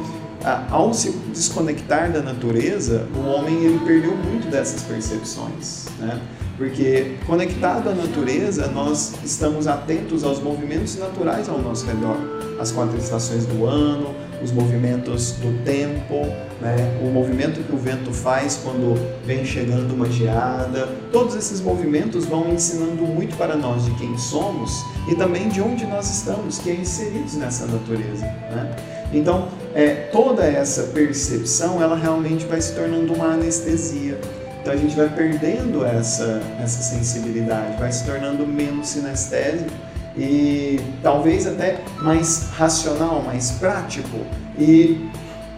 [0.70, 6.18] ao se desconectar da natureza, o homem ele perdeu muito dessas percepções, né?
[6.56, 12.16] Porque conectado à natureza, nós estamos atentos aos movimentos naturais ao nosso redor,
[12.58, 16.26] as quatro estações do ano, os movimentos do tempo,
[16.60, 16.76] né?
[17.02, 20.88] o movimento que o vento faz quando vem chegando uma geada.
[21.12, 25.86] Todos esses movimentos vão ensinando muito para nós de quem somos e também de onde
[25.86, 28.24] nós estamos, que é inseridos nessa natureza.
[28.24, 28.76] Né?
[29.12, 34.18] Então, é, toda essa percepção, ela realmente vai se tornando uma anestesia.
[34.60, 39.70] Então a gente vai perdendo essa, essa sensibilidade, vai se tornando menos sinestésico
[40.16, 44.18] e talvez até mais racional, mais prático.
[44.58, 45.08] E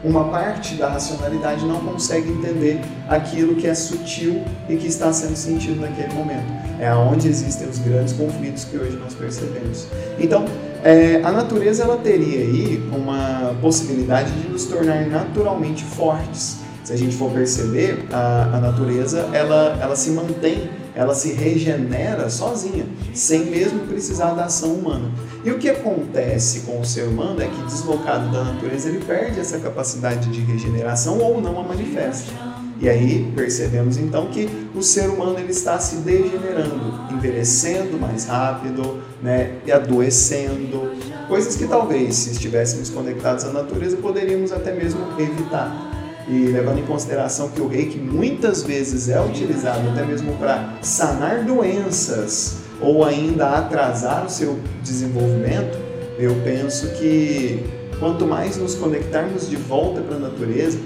[0.02, 5.36] uma parte da racionalidade não consegue entender aquilo que é sutil e que está sendo
[5.36, 6.46] sentido naquele momento.
[6.78, 9.86] É onde existem os grandes conflitos que hoje nós percebemos.
[10.18, 10.44] Então,
[10.84, 16.58] é, a natureza ela teria aí uma possibilidade de nos tornar naturalmente fortes.
[16.88, 22.30] Se a gente for perceber, a, a natureza ela, ela se mantém ela se regenera
[22.30, 25.12] sozinha, sem mesmo precisar da ação humana.
[25.44, 29.38] E o que acontece com o ser humano é que, deslocado da natureza, ele perde
[29.38, 32.32] essa capacidade de regeneração ou não a manifesta.
[32.80, 38.98] E aí percebemos então que o ser humano ele está se degenerando, envelhecendo mais rápido,
[39.22, 40.90] né, e adoecendo,
[41.28, 45.87] coisas que talvez, se estivéssemos conectados à natureza, poderíamos até mesmo evitar
[46.28, 51.44] e levando em consideração que o reiki muitas vezes é utilizado até mesmo para sanar
[51.44, 55.78] doenças ou ainda atrasar o seu desenvolvimento,
[56.18, 57.64] eu penso que
[57.98, 60.78] quanto mais nos conectarmos de volta para a natureza,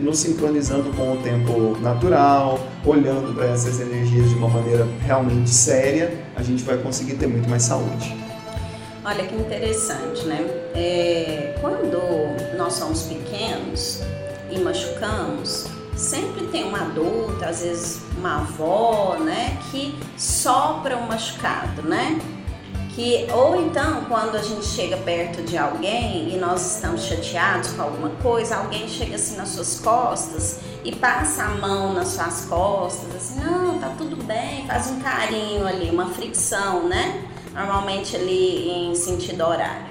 [0.00, 6.12] nos sincronizando com o tempo natural, olhando para essas energias de uma maneira realmente séria,
[6.36, 8.14] a gente vai conseguir ter muito mais saúde.
[9.04, 10.46] Olha que interessante, né?
[10.74, 11.98] É, quando
[12.56, 14.00] nós somos pequenos,
[14.52, 21.82] e machucamos, sempre tem uma adulta, às vezes uma avó, né, que sopra um machucado,
[21.82, 22.20] né?
[22.94, 27.80] Que, ou então, quando a gente chega perto de alguém e nós estamos chateados com
[27.80, 33.14] alguma coisa, alguém chega assim nas suas costas e passa a mão nas suas costas,
[33.16, 37.24] assim, não, tá tudo bem, faz um carinho ali, uma fricção, né?
[37.54, 39.86] Normalmente ali em sentido horário.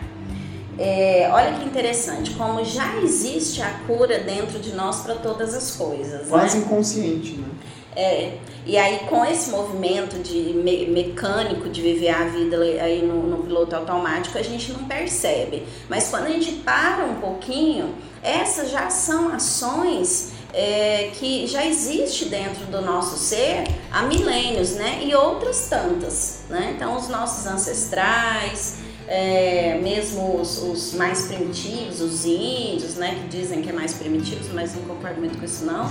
[0.84, 5.76] É, olha que interessante, como já existe a cura dentro de nós para todas as
[5.76, 6.28] coisas.
[6.28, 6.66] Quase né?
[6.66, 7.48] inconsciente, né?
[7.96, 13.28] É, e aí com esse movimento de me mecânico de viver a vida aí no,
[13.28, 15.68] no, piloto automático, a gente não percebe.
[15.88, 22.26] Mas quando a gente para um pouquinho, essas já são ações é, que já existe
[22.26, 25.02] dentro do nosso ser há milênios, né?
[25.04, 26.74] E outras tantas, né?
[26.76, 28.78] Então os nossos ancestrais,
[29.12, 29.51] é,
[30.42, 34.82] os, os, mais primitivos, os índios, né, que dizem que é mais primitivos, mas não
[34.84, 35.86] concordo muito com isso não.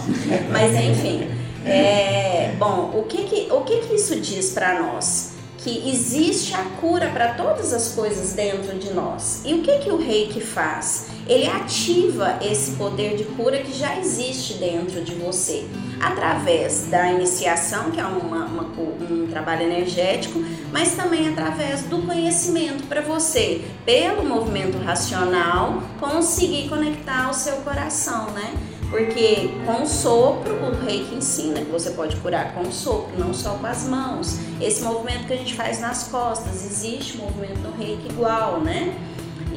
[0.51, 1.29] Mas enfim,
[1.65, 5.40] é, bom, o que que, o que que isso diz para nós?
[5.63, 9.43] Que existe a cura para todas as coisas dentro de nós.
[9.45, 11.09] E o que que o reiki faz?
[11.27, 15.67] Ele ativa esse poder de cura que já existe dentro de você
[16.01, 18.63] através da iniciação, que é uma, uma,
[19.11, 20.43] um trabalho energético,
[20.73, 28.31] mas também através do conhecimento para você, pelo movimento racional, conseguir conectar o seu coração,
[28.31, 28.55] né?
[28.91, 33.67] Porque com sopro, o reiki ensina que você pode curar com sopro, não só com
[33.67, 34.39] as mãos.
[34.61, 38.99] Esse movimento que a gente faz nas costas, existe movimento no reiki igual, né?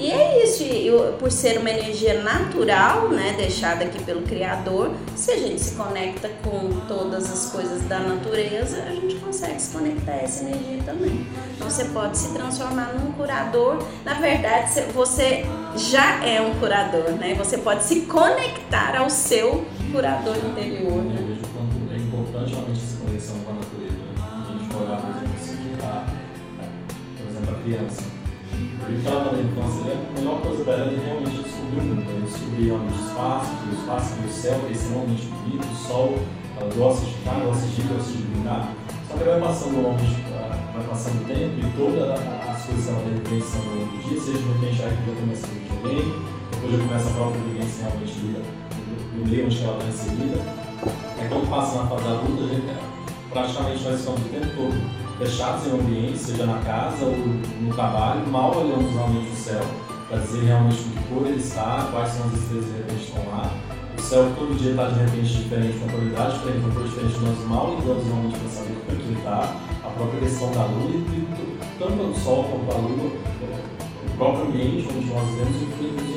[0.04, 5.32] E é isso, eu, por ser uma energia natural, né, deixada aqui pelo Criador, se
[5.32, 10.12] a gente se conecta com todas as coisas da natureza, a gente consegue se conectar
[10.12, 11.26] a essa energia também.
[11.56, 13.82] Então você pode se transformar num curador.
[14.04, 15.46] Na verdade, você
[15.78, 17.34] já é um curador, né?
[17.36, 21.02] Você pode se conectar ao seu curador interior.
[21.02, 21.16] Né?
[21.18, 23.94] Eu vejo quanto é importante realmente essa conexão com a natureza.
[23.94, 24.20] Né?
[24.20, 25.34] A gente olhar, por exemplo,
[27.16, 28.13] por exemplo, a criança
[28.84, 30.06] brincava na infância, né?
[30.10, 32.22] a melhor coisa dela é realmente descobrir o mundo, né?
[32.26, 36.20] descobrir onde o espaço, o espaço e o céu, que é extremamente bonito, o sol,
[36.60, 38.74] ela gosta de ficar, gosta de ir, gosta de brincar.
[39.08, 40.16] Só que vai passando longe,
[40.74, 44.20] vai passando o tempo e todas as coisas ela vai vivenciando ao longo do dia,
[44.20, 46.14] seja no que já começa no videogame,
[46.52, 48.14] depois já começa a própria vivência realmente
[49.14, 50.38] no meio onde ela está inserida.
[51.20, 52.66] Aí quando passa na fase adulta, a gente,
[53.32, 58.26] praticamente nós estamos o tempo todo fechados em ambiente, seja na casa ou no trabalho,
[58.28, 59.62] mal olhamos realmente o céu
[60.10, 63.52] para dizer realmente que cor ele está, quais são as estrelas de repente estão lá.
[63.98, 67.48] O céu todo dia está de repente diferente, com qualidade diferente, com cor diferente, nós
[67.48, 70.90] mal ligamos realmente para saber como é que ele está, a própria questão da lua
[70.92, 73.12] e tanto o sol quanto a lua,
[74.06, 75.62] o próprio ambiente onde nós vivemos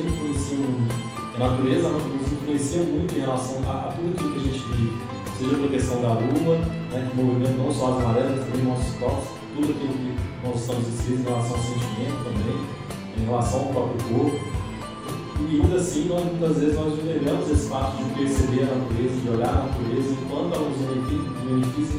[0.06, 1.06] influencia muito.
[1.36, 5.54] A natureza nos influencia muito em relação a tudo aquilo que a gente vive seja
[5.54, 6.56] pela questão da lua,
[6.90, 10.60] né, que movimenta não só as amarelas, mas também nossos corpos, tudo aquilo que nós
[10.60, 12.58] estamos inscritos em relação ao sentimento também,
[13.18, 14.56] em relação ao próprio corpo.
[15.38, 19.28] E ainda assim, nós, muitas vezes nós entendemos esse fato de perceber a natureza, de
[19.28, 20.78] olhar a natureza, enquanto ela nos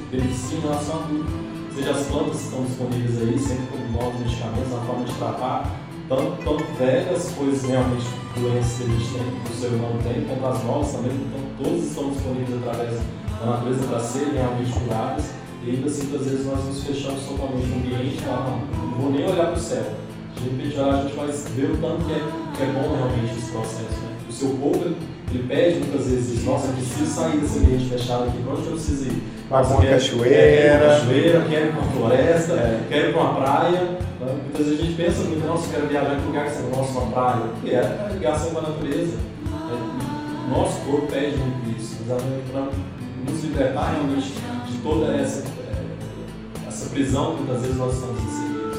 [0.09, 1.47] beneficia, em relação a tudo.
[1.75, 5.79] Seja as plantas que estão disponíveis aí, sempre com novos medicamentos, a forma de tratar,
[6.09, 8.05] tanto, tanto velhas coisas realmente
[8.39, 11.39] doenças que a gente tem, que o ser humano tem, quanto as novas também, então
[11.63, 12.99] todas estão disponíveis através
[13.39, 15.25] da natureza para serem realmente curadas.
[15.63, 19.11] E ainda assim, muitas vezes nós nos fechamos totalmente no ambiente e falamos, não vou
[19.11, 20.07] nem olhar para o céu
[20.41, 22.21] de repente a gente vai ver o tanto que é,
[22.55, 24.01] que é bom realmente esse processo.
[24.01, 24.17] Né?
[24.29, 24.95] O seu corpo,
[25.31, 28.71] ele pede muitas vezes, nossa, eu preciso sair desse ambiente fechado aqui, para onde eu
[28.73, 29.23] preciso ir?
[29.49, 30.37] Vai para uma quer, cachoeira.
[30.37, 32.81] Quer uma cachoeira, quer ir para uma floresta, é.
[32.89, 33.81] quer ir para uma praia.
[33.81, 34.35] Né?
[34.43, 36.67] Muitas vezes a gente pensa muito, nossa, eu quero viajar para um lugar que seja
[36.69, 37.41] nossa, uma praia.
[37.53, 39.17] Porque é a ligação com a natureza.
[39.47, 42.67] É, nosso corpo pede muito isso, exatamente para
[43.29, 44.33] nos libertar realmente
[44.71, 48.77] de toda essa, é, essa prisão que muitas vezes nós estamos inseridos.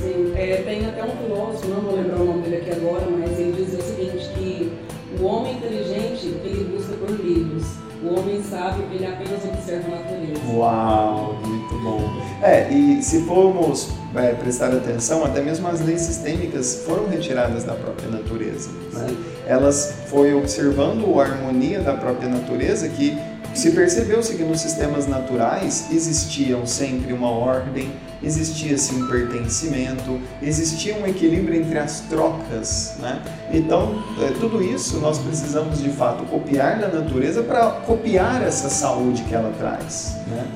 [0.00, 3.38] Sim, é, tem até um filósofo, não vou lembrar o nome dele aqui agora, mas
[3.38, 4.72] ele dizia o seguinte, que
[5.20, 7.64] o homem inteligente, ele busca por livros.
[8.00, 10.40] O homem sábio, ele apenas observa a natureza.
[10.54, 12.00] Uau, muito bom.
[12.40, 17.74] É, e se formos é, prestar atenção, até mesmo as leis sistêmicas foram retiradas da
[17.74, 18.70] própria natureza.
[18.92, 19.16] Né?
[19.48, 23.18] Elas foi observando a harmonia da própria natureza que
[23.58, 27.90] se percebeu-se que nos sistemas naturais existiam sempre uma ordem,
[28.22, 32.94] existia-se um pertencimento, existia um equilíbrio entre as trocas.
[33.00, 33.20] Né?
[33.52, 39.24] Então, é, tudo isso nós precisamos de fato copiar da natureza para copiar essa saúde
[39.24, 40.14] que ela traz.
[40.28, 40.46] Né?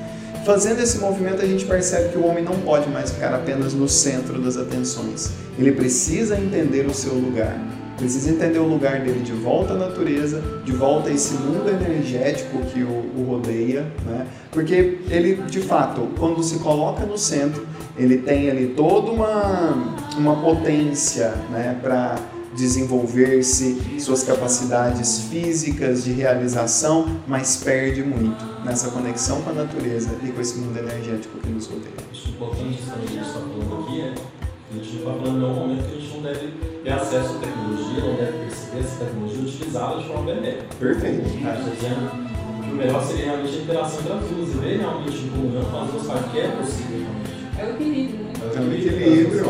[0.45, 3.89] Fazendo esse movimento, a gente percebe que o homem não pode mais ficar apenas no
[3.89, 5.29] centro das atenções.
[5.59, 7.59] Ele precisa entender o seu lugar.
[8.03, 12.57] Precisa entender o lugar dele de volta à natureza, de volta a esse mundo energético
[12.65, 14.27] que o, o rodeia, né?
[14.51, 17.65] Porque ele, de fato, quando se coloca no centro,
[17.97, 21.79] ele tem ali toda uma, uma potência, né?
[21.81, 22.19] Para
[22.53, 30.27] desenvolver-se, suas capacidades físicas de realização, mas perde muito nessa conexão com a natureza e
[30.27, 31.93] com esse mundo energético que nos rodeia.
[32.11, 34.42] Acho importante também que a gente está falando aqui é
[34.73, 36.47] a gente não está falando em nenhum momento que a gente não deve
[36.83, 40.75] ter acesso à tecnologia, não deve perceber essa tecnologia e utilizá-la de forma benéfica.
[40.79, 41.21] Perfeito.
[41.21, 44.57] A gente está dizendo que o melhor seria realmente a interação entre as duas e
[44.57, 47.33] ver realmente em comunhão com as duas partes que é possível realmente.
[47.59, 48.33] É o equilíbrio, né?
[48.43, 49.45] É o equilíbrio.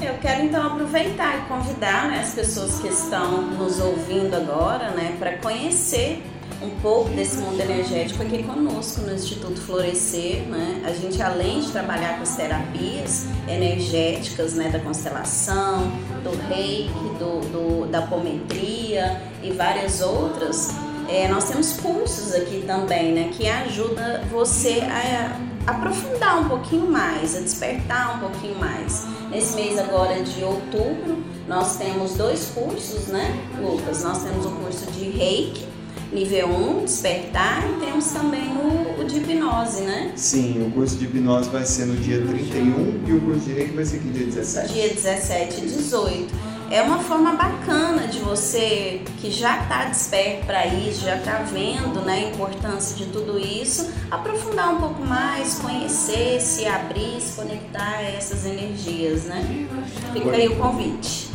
[0.00, 5.16] Eu quero então aproveitar e convidar né, as pessoas que estão nos ouvindo agora né,
[5.18, 6.22] para conhecer
[6.60, 10.42] um pouco desse mundo energético aqui conosco no Instituto Florescer.
[10.48, 10.82] Né?
[10.84, 15.90] A gente, além de trabalhar com as terapias energéticas né, da constelação,
[16.24, 20.74] do reiki, do, do da apometria e várias outras,
[21.08, 27.36] é, nós temos cursos aqui também né, que ajuda você a aprofundar um pouquinho mais,
[27.36, 29.06] a despertar um pouquinho mais.
[29.30, 34.02] Nesse mês agora de outubro, nós temos dois cursos, né, Lucas?
[34.02, 35.66] Nós temos o curso de Reiki,
[36.12, 40.12] nível 1, despertar, e temos também o, o, de hipnose, né?
[40.16, 43.72] Sim, o curso de hipnose vai ser no dia 31 e o curso de reiki
[43.72, 44.72] vai ser aqui dia 17.
[44.72, 46.48] Dia 17 e 18.
[46.70, 52.02] É uma forma bacana de você que já está desperto para isso, já está vendo
[52.02, 57.96] né, a importância de tudo isso, aprofundar um pouco mais, conhecer, se abrir, se conectar
[57.96, 59.66] a essas energias, né?
[60.12, 61.27] Fica aí o convite.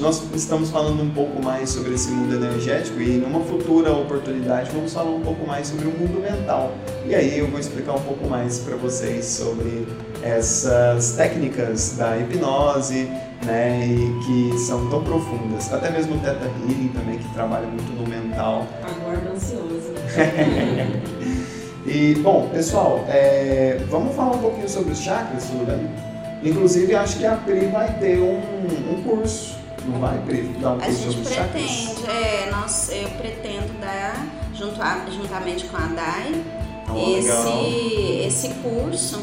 [0.00, 4.92] Nós estamos falando um pouco mais sobre esse mundo energético e numa futura oportunidade vamos
[4.92, 6.72] falar um pouco mais sobre o mundo mental.
[7.06, 9.86] E aí eu vou explicar um pouco mais para vocês sobre
[10.24, 13.08] essas técnicas da hipnose,
[13.44, 15.72] né, e que são tão profundas.
[15.72, 18.66] Até mesmo o Theta Healing também, que trabalha muito no mental.
[18.82, 19.94] Aguardo ansioso.
[21.86, 25.88] e, bom, pessoal, é, vamos falar um pouquinho sobre os chakras, tudo bem?
[26.42, 28.40] Inclusive, acho que a Pri vai ter um,
[28.90, 30.18] um curso não vai
[30.60, 35.86] dar um A gente pretende, é, nós, eu pretendo dar, junto a, juntamente com a
[35.86, 36.44] DAI,
[36.90, 39.22] oh, esse, esse curso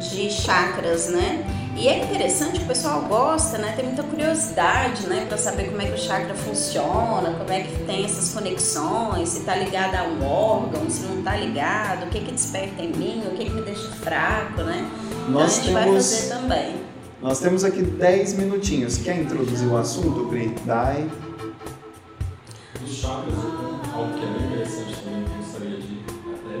[0.00, 1.44] de chakras, né?
[1.76, 3.72] E é interessante, o pessoal gosta, né?
[3.76, 5.24] Tem muita curiosidade, né?
[5.28, 9.40] Para saber como é que o chakra funciona, como é que tem essas conexões, se
[9.40, 13.22] tá ligado a um órgão, se não tá ligado, o que que desperta em mim,
[13.26, 14.90] o que que me deixa fraco, né?
[15.28, 15.74] Nós então a gente temos...
[15.74, 16.89] vai fazer também.
[17.22, 18.96] Nós temos aqui 10 minutinhos.
[18.96, 20.54] Quer introduzir o assunto, Pri?
[20.64, 21.06] Dai.
[22.82, 23.34] Os chakras,
[23.94, 26.00] algo que é bem interessante também, que eu gostaria de
[26.32, 26.60] até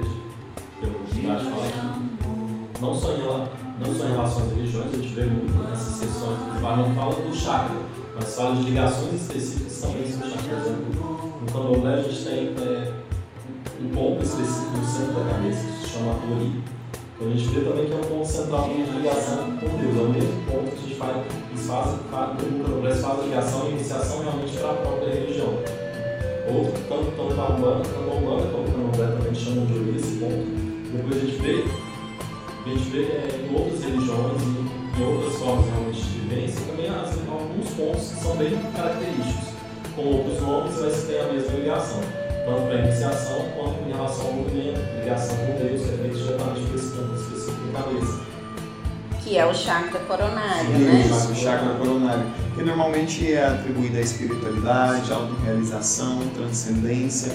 [0.80, 2.10] de oportunidade de falar aqui.
[2.78, 6.38] Não só, em, não só em relação às religiões, a gente vê muito nessas sessões
[6.38, 7.76] que não fala do chakra,
[8.14, 10.56] mas fala de ligações específicas também sobre o chakra.
[10.56, 12.92] Por exemplo, no candomblé a gente tem é,
[13.80, 16.79] um ponto específico no centro da cabeça que se chama Tori
[17.20, 20.00] Então a gente vê também que é um ponto central de ligação com Deus, é
[20.00, 21.16] o mesmo ponto que a gente faz,
[21.50, 22.30] eles fazem, faz,
[23.02, 25.52] faz a ligação e iniciação realmente para a própria religião.
[26.48, 30.16] Outro, tanto, tanto a umbanda, tanto a umbanda como a candomblé também chamam de esse
[30.16, 30.48] ponto.
[30.96, 31.64] Depois a gente vê,
[32.64, 36.88] a gente vê é, em outras religiões e em outras formas realmente de vivência também
[36.88, 39.50] há assim, alguns pontos que são bem característicos.
[39.94, 42.19] Com outros nomes, mas têm a mesma ligação
[42.50, 46.18] tanto para a iniciação quanto em relação ao movimento, ligação com Deus, que é feito
[46.18, 48.20] diretamente por esse ponto específico da cabeça.
[49.22, 51.04] Que é o chakra coronário, Sim, né?
[51.30, 57.32] O chakra coronário, que normalmente é atribuído à espiritualidade, autorrealização, transcendência.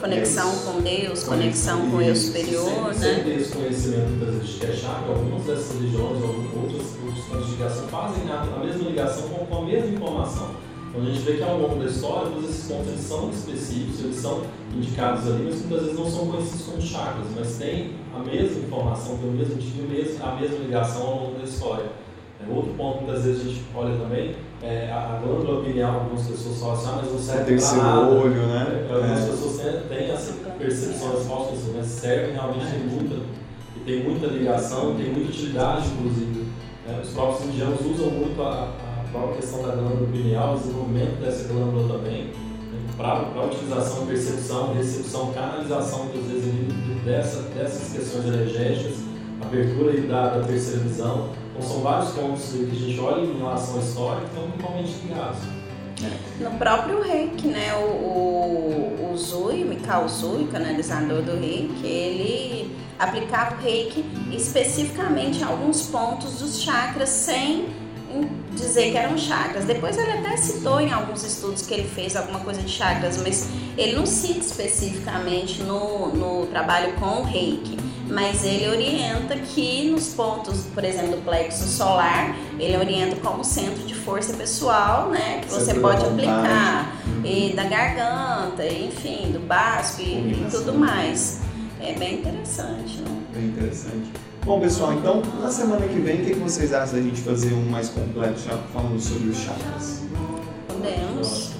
[0.00, 3.22] Conexão com Deus, conexão com o eu superior, sem, né?
[3.24, 7.88] Sem esse conhecimento das que é chakra, algumas dessas religiões, outros, outros pontos de ligação
[7.88, 10.50] fazem a, mesma ligação com a mesma informação.
[10.88, 14.00] Então a gente vê que ao longo da história, todos esses pontos eles são específicos,
[14.00, 14.42] eles são
[14.74, 19.18] indicados ali, mas muitas vezes não são conhecidos como chakras, mas tem a mesma informação,
[19.18, 19.82] tem o mesmo tipo,
[20.24, 21.86] a mesma ligação ao longo da história.
[22.40, 26.26] É, outro ponto que muitas vezes a gente olha também é a, glândula pineal, algumas
[26.26, 28.00] pessoas falam assim, ah, mas não serve para nada.
[28.10, 28.86] olho, né?
[28.88, 29.26] É, algumas é.
[29.30, 33.14] pessoas têm, têm essa percepção, as falsas mas serve realmente, tem muita,
[33.76, 36.46] e tem muita ligação, tem muita utilidade, inclusive.
[36.86, 37.00] Né?
[37.02, 38.85] Os próprios indianos usam muito a, a
[39.24, 42.32] a questão da glândula pineal, desenvolvimento dessa glândula também, né,
[42.96, 48.96] para a utilização, percepção, recepção, canalização dos desequilíbrios dessa, dessas questões energéticas,
[49.42, 51.30] abertura da, da terceira visão.
[51.50, 54.92] Então são vários pontos que a gente olha em relação à história que estão totalmente
[55.02, 55.38] ligados.
[56.38, 63.56] No próprio reiki, né, o, o, o Zui, Mikao Zui, canalizador do reiki, ele aplicava
[63.56, 67.66] o reiki especificamente em alguns pontos dos chakras sem
[68.52, 69.64] dizer que eram chakras.
[69.64, 73.48] Depois ele até citou em alguns estudos que ele fez alguma coisa de chakras, mas
[73.76, 77.76] ele não cita especificamente no, no trabalho com o reiki.
[78.08, 83.82] Mas ele orienta que nos pontos, por exemplo, do plexo solar, ele orienta como centro
[83.84, 85.40] de força pessoal, né?
[85.42, 86.96] Que você pode aplicar.
[87.24, 91.40] E da garganta, enfim, do básico e, e tudo mais.
[91.80, 93.22] É bem interessante, né?
[93.34, 94.10] Bem interessante.
[94.46, 97.68] Bom, pessoal, então na semana que vem, o que vocês acham da gente fazer um
[97.68, 100.04] mais completo, já falando sobre os chakras?
[100.68, 101.50] Podemos.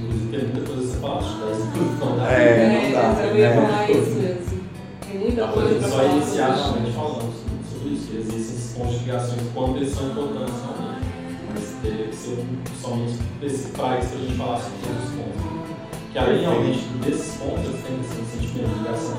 [0.00, 2.32] Inclusive, tem muita coisa separada.
[2.32, 3.26] É, não dá.
[3.26, 4.64] Eu ia falar isso mesmo.
[5.06, 5.86] Tem muita coisa.
[5.86, 7.30] Só iniciar realmente falando
[7.70, 11.06] sobre isso, que existem esses pontos de ligações quando eles são importantes realmente.
[11.52, 12.46] Mas teria que ser
[12.80, 15.42] somente principais para a gente falar sobre todos os pontos.
[16.10, 19.18] Que além realmente desses pontos, eles têm esse sentimento de ligação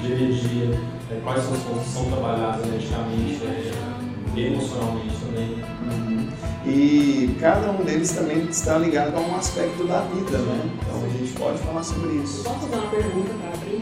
[0.00, 5.64] de energia é, quais são os pontos que são trabalhados energeticamente, é, emocionalmente também.
[5.82, 6.28] Uhum.
[6.66, 10.70] E cada um deles também está ligado a um aspecto da vida, né?
[10.74, 12.44] Então a gente pode falar sobre isso.
[12.44, 13.80] Posso fazer uma pergunta para abrir?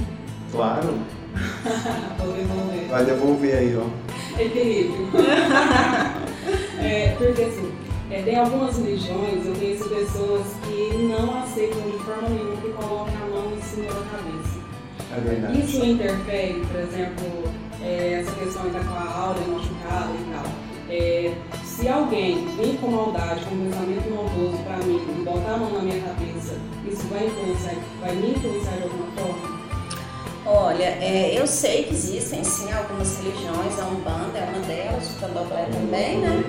[0.51, 0.99] Claro.
[2.19, 2.89] Vou devolver.
[2.89, 4.41] Vai devolver aí, ó.
[4.41, 5.09] É terrível.
[6.81, 7.73] é, porque assim,
[8.11, 13.15] é, tem algumas religiões, eu conheço pessoas que não aceitam de forma nenhuma que coloquem
[13.17, 14.48] a mão em cima da cabeça.
[15.17, 15.61] É verdade.
[15.61, 17.53] Isso interfere, por exemplo,
[17.83, 20.69] é, essa questão estar com a aura machucada e tal.
[20.91, 21.35] É,
[21.65, 25.73] se alguém vem com maldade, com um pensamento maldoso para mim e botar a mão
[25.73, 26.55] na minha cabeça,
[26.87, 29.59] isso vai influenciar, vai me influenciar de alguma forma?
[30.47, 35.21] Olha, é, eu sei que existem sim algumas religiões, a Umbanda é uma delas, o
[35.21, 36.43] Candomblé também, né?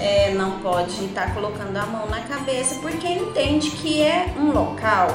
[0.00, 5.14] É, não pode estar colocando a mão na cabeça porque entende que é um local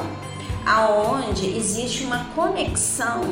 [0.66, 3.22] aonde existe uma conexão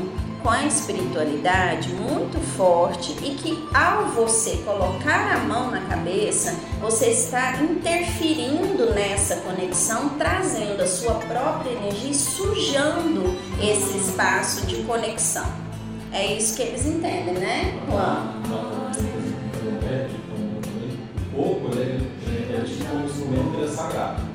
[0.41, 7.07] com a espiritualidade muito forte e que ao você colocar a mão na cabeça, você
[7.07, 15.51] está interferindo nessa conexão, trazendo a sua própria energia e sujando esse espaço de conexão.
[16.13, 18.35] É isso que eles entendem, né, Juan?
[21.33, 24.34] O corpo é, é, é tipo um instrumento é sagrado.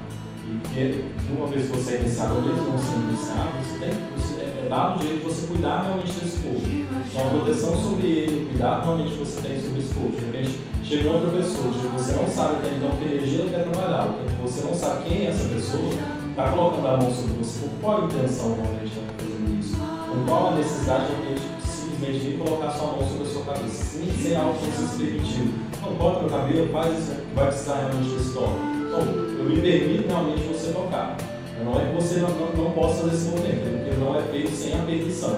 [0.64, 4.66] Porque uma vez que você é iniciado, mesmo não sendo iniciado, você tem, você, é,
[4.66, 6.62] é dado o jeito de você cuidar realmente desse povo.
[6.66, 10.10] Então a proteção sobre ele, o cuidado realmente que você tem sobre esse povo.
[10.10, 13.70] De repente chega outra pessoa, tipo, você não sabe até então que energia ele quer
[13.70, 14.10] trabalhar,
[14.42, 15.94] você não sabe quem é essa pessoa,
[16.30, 19.78] está colocando a mão sobre você, com qual intenção realmente de fazendo isso?
[19.78, 24.12] Com qual a necessidade de simplesmente vir colocar sua mão sobre a sua cabeça, sem,
[24.12, 25.54] sem algo que você se permitiu.
[25.82, 28.79] Não, corta meu cabelo, faz isso, vai precisar realmente desse toque.
[28.90, 31.16] Então, eu me permito realmente você tocar.
[31.64, 34.22] Não é que você não, não, não possa fazer esse movimento, é porque não é
[34.24, 35.38] feito sem a permissão.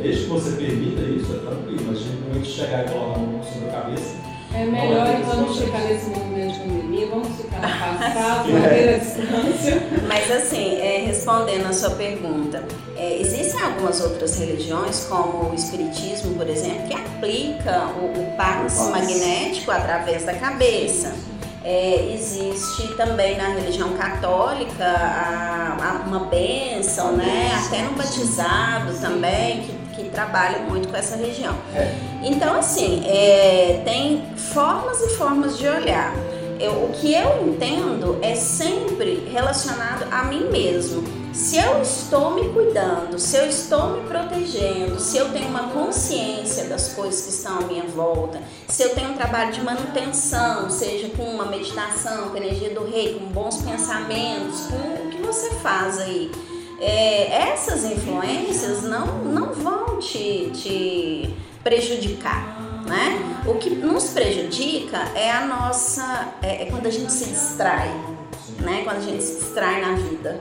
[0.00, 3.68] Desde que você permita isso, é tranquilo, mas repente chegar e colocar a mão sobre
[3.68, 4.14] a cabeça,
[4.54, 9.82] É melhor então não ficar nesse momento de pandemia, vamos ficar afastados, manter a distância.
[10.06, 12.62] Mas assim, é, respondendo a sua pergunta,
[12.96, 18.90] é, existem algumas outras religiões, como o Espiritismo, por exemplo, que aplica o, o passe
[18.90, 21.33] magnético através da cabeça.
[21.64, 27.58] É, existe também na religião católica a, a uma bênção, né?
[27.66, 31.56] Até no batizado também, que, que trabalha muito com essa região.
[32.22, 36.14] Então, assim, é, tem formas e formas de olhar.
[36.60, 41.23] Eu, o que eu entendo é sempre relacionado a mim mesmo.
[41.34, 46.66] Se eu estou me cuidando, se eu estou me protegendo, se eu tenho uma consciência
[46.66, 51.08] das coisas que estão à minha volta, se eu tenho um trabalho de manutenção, seja
[51.08, 55.50] com uma meditação, com a energia do rei, com bons pensamentos, com o que você
[55.56, 56.30] faz aí,
[56.80, 62.62] é, essas influências não, não vão te, te prejudicar.
[62.86, 63.42] Né?
[63.44, 66.34] O que nos prejudica é a nossa.
[66.42, 67.88] É, é quando a gente se distrai,
[68.60, 68.82] né?
[68.84, 70.40] quando a gente se distrai na vida.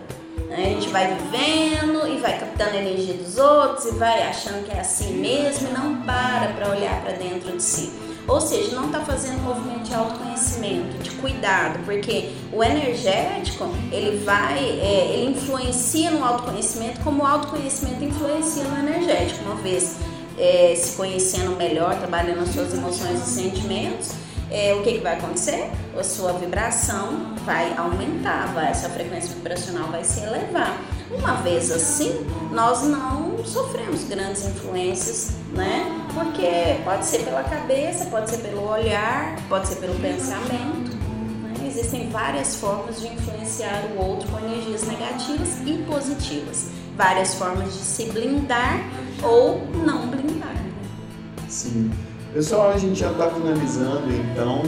[0.54, 4.72] A gente vai vivendo e vai captando a energia dos outros e vai achando que
[4.72, 7.92] é assim mesmo e não para para olhar para dentro de si.
[8.28, 14.60] Ou seja, não está fazendo movimento de autoconhecimento, de cuidado, porque o energético ele vai,
[14.60, 19.44] é, ele influencia no autoconhecimento como o autoconhecimento influencia no energético.
[19.44, 19.98] Uma vez
[20.38, 24.12] é, se conhecendo melhor, trabalhando as suas emoções e sentimentos,
[24.54, 25.72] é, o que, que vai acontecer?
[25.98, 30.80] A sua vibração vai aumentar, vai, essa frequência vibracional vai se elevar.
[31.10, 36.08] Uma vez assim, nós não sofremos grandes influências, né?
[36.14, 40.96] Porque pode ser pela cabeça, pode ser pelo olhar, pode ser pelo pensamento.
[41.42, 41.68] Né?
[41.68, 46.68] Existem várias formas de influenciar o outro com energias negativas e positivas.
[46.96, 48.88] Várias formas de se blindar
[49.24, 50.56] ou não blindar.
[51.50, 51.92] Sim.
[52.34, 54.64] Pessoal, a gente já está finalizando, então,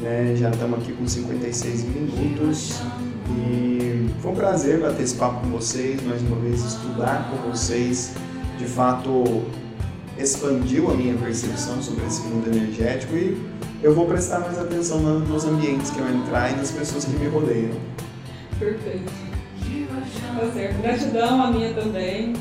[0.00, 2.80] né, já estamos aqui com 56 minutos
[3.28, 8.14] e foi um prazer bater esse papo com vocês, mais uma vez estudar com vocês,
[8.56, 9.42] de fato
[10.18, 13.38] expandiu a minha percepção sobre esse mundo energético e
[13.82, 17.28] eu vou prestar mais atenção nos ambientes que eu entrar e nas pessoas que me
[17.28, 17.72] rodeiam.
[18.58, 19.12] Perfeito.
[20.34, 20.80] Tá certo.
[20.80, 22.32] Gratidão a minha também.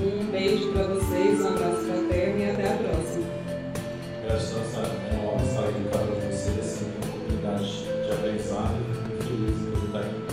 [0.00, 3.25] Um beijo para vocês, um abraço fraterno e até a próxima.
[4.26, 8.74] Gratidão, é honra estar aqui com cada um de vocês, assim, uma oportunidade de aprendizado
[9.08, 10.26] e feliz por estar aqui.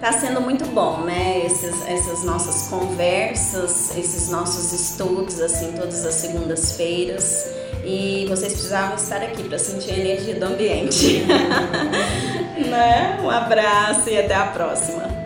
[0.00, 1.46] Tá sendo muito bom, né?
[1.46, 7.46] Esses, essas nossas conversas, esses nossos estudos, assim, todas as segundas-feiras.
[7.84, 11.22] E vocês precisavam estar aqui para sentir a energia do ambiente.
[12.68, 13.20] né?
[13.22, 15.21] Um abraço e até a próxima.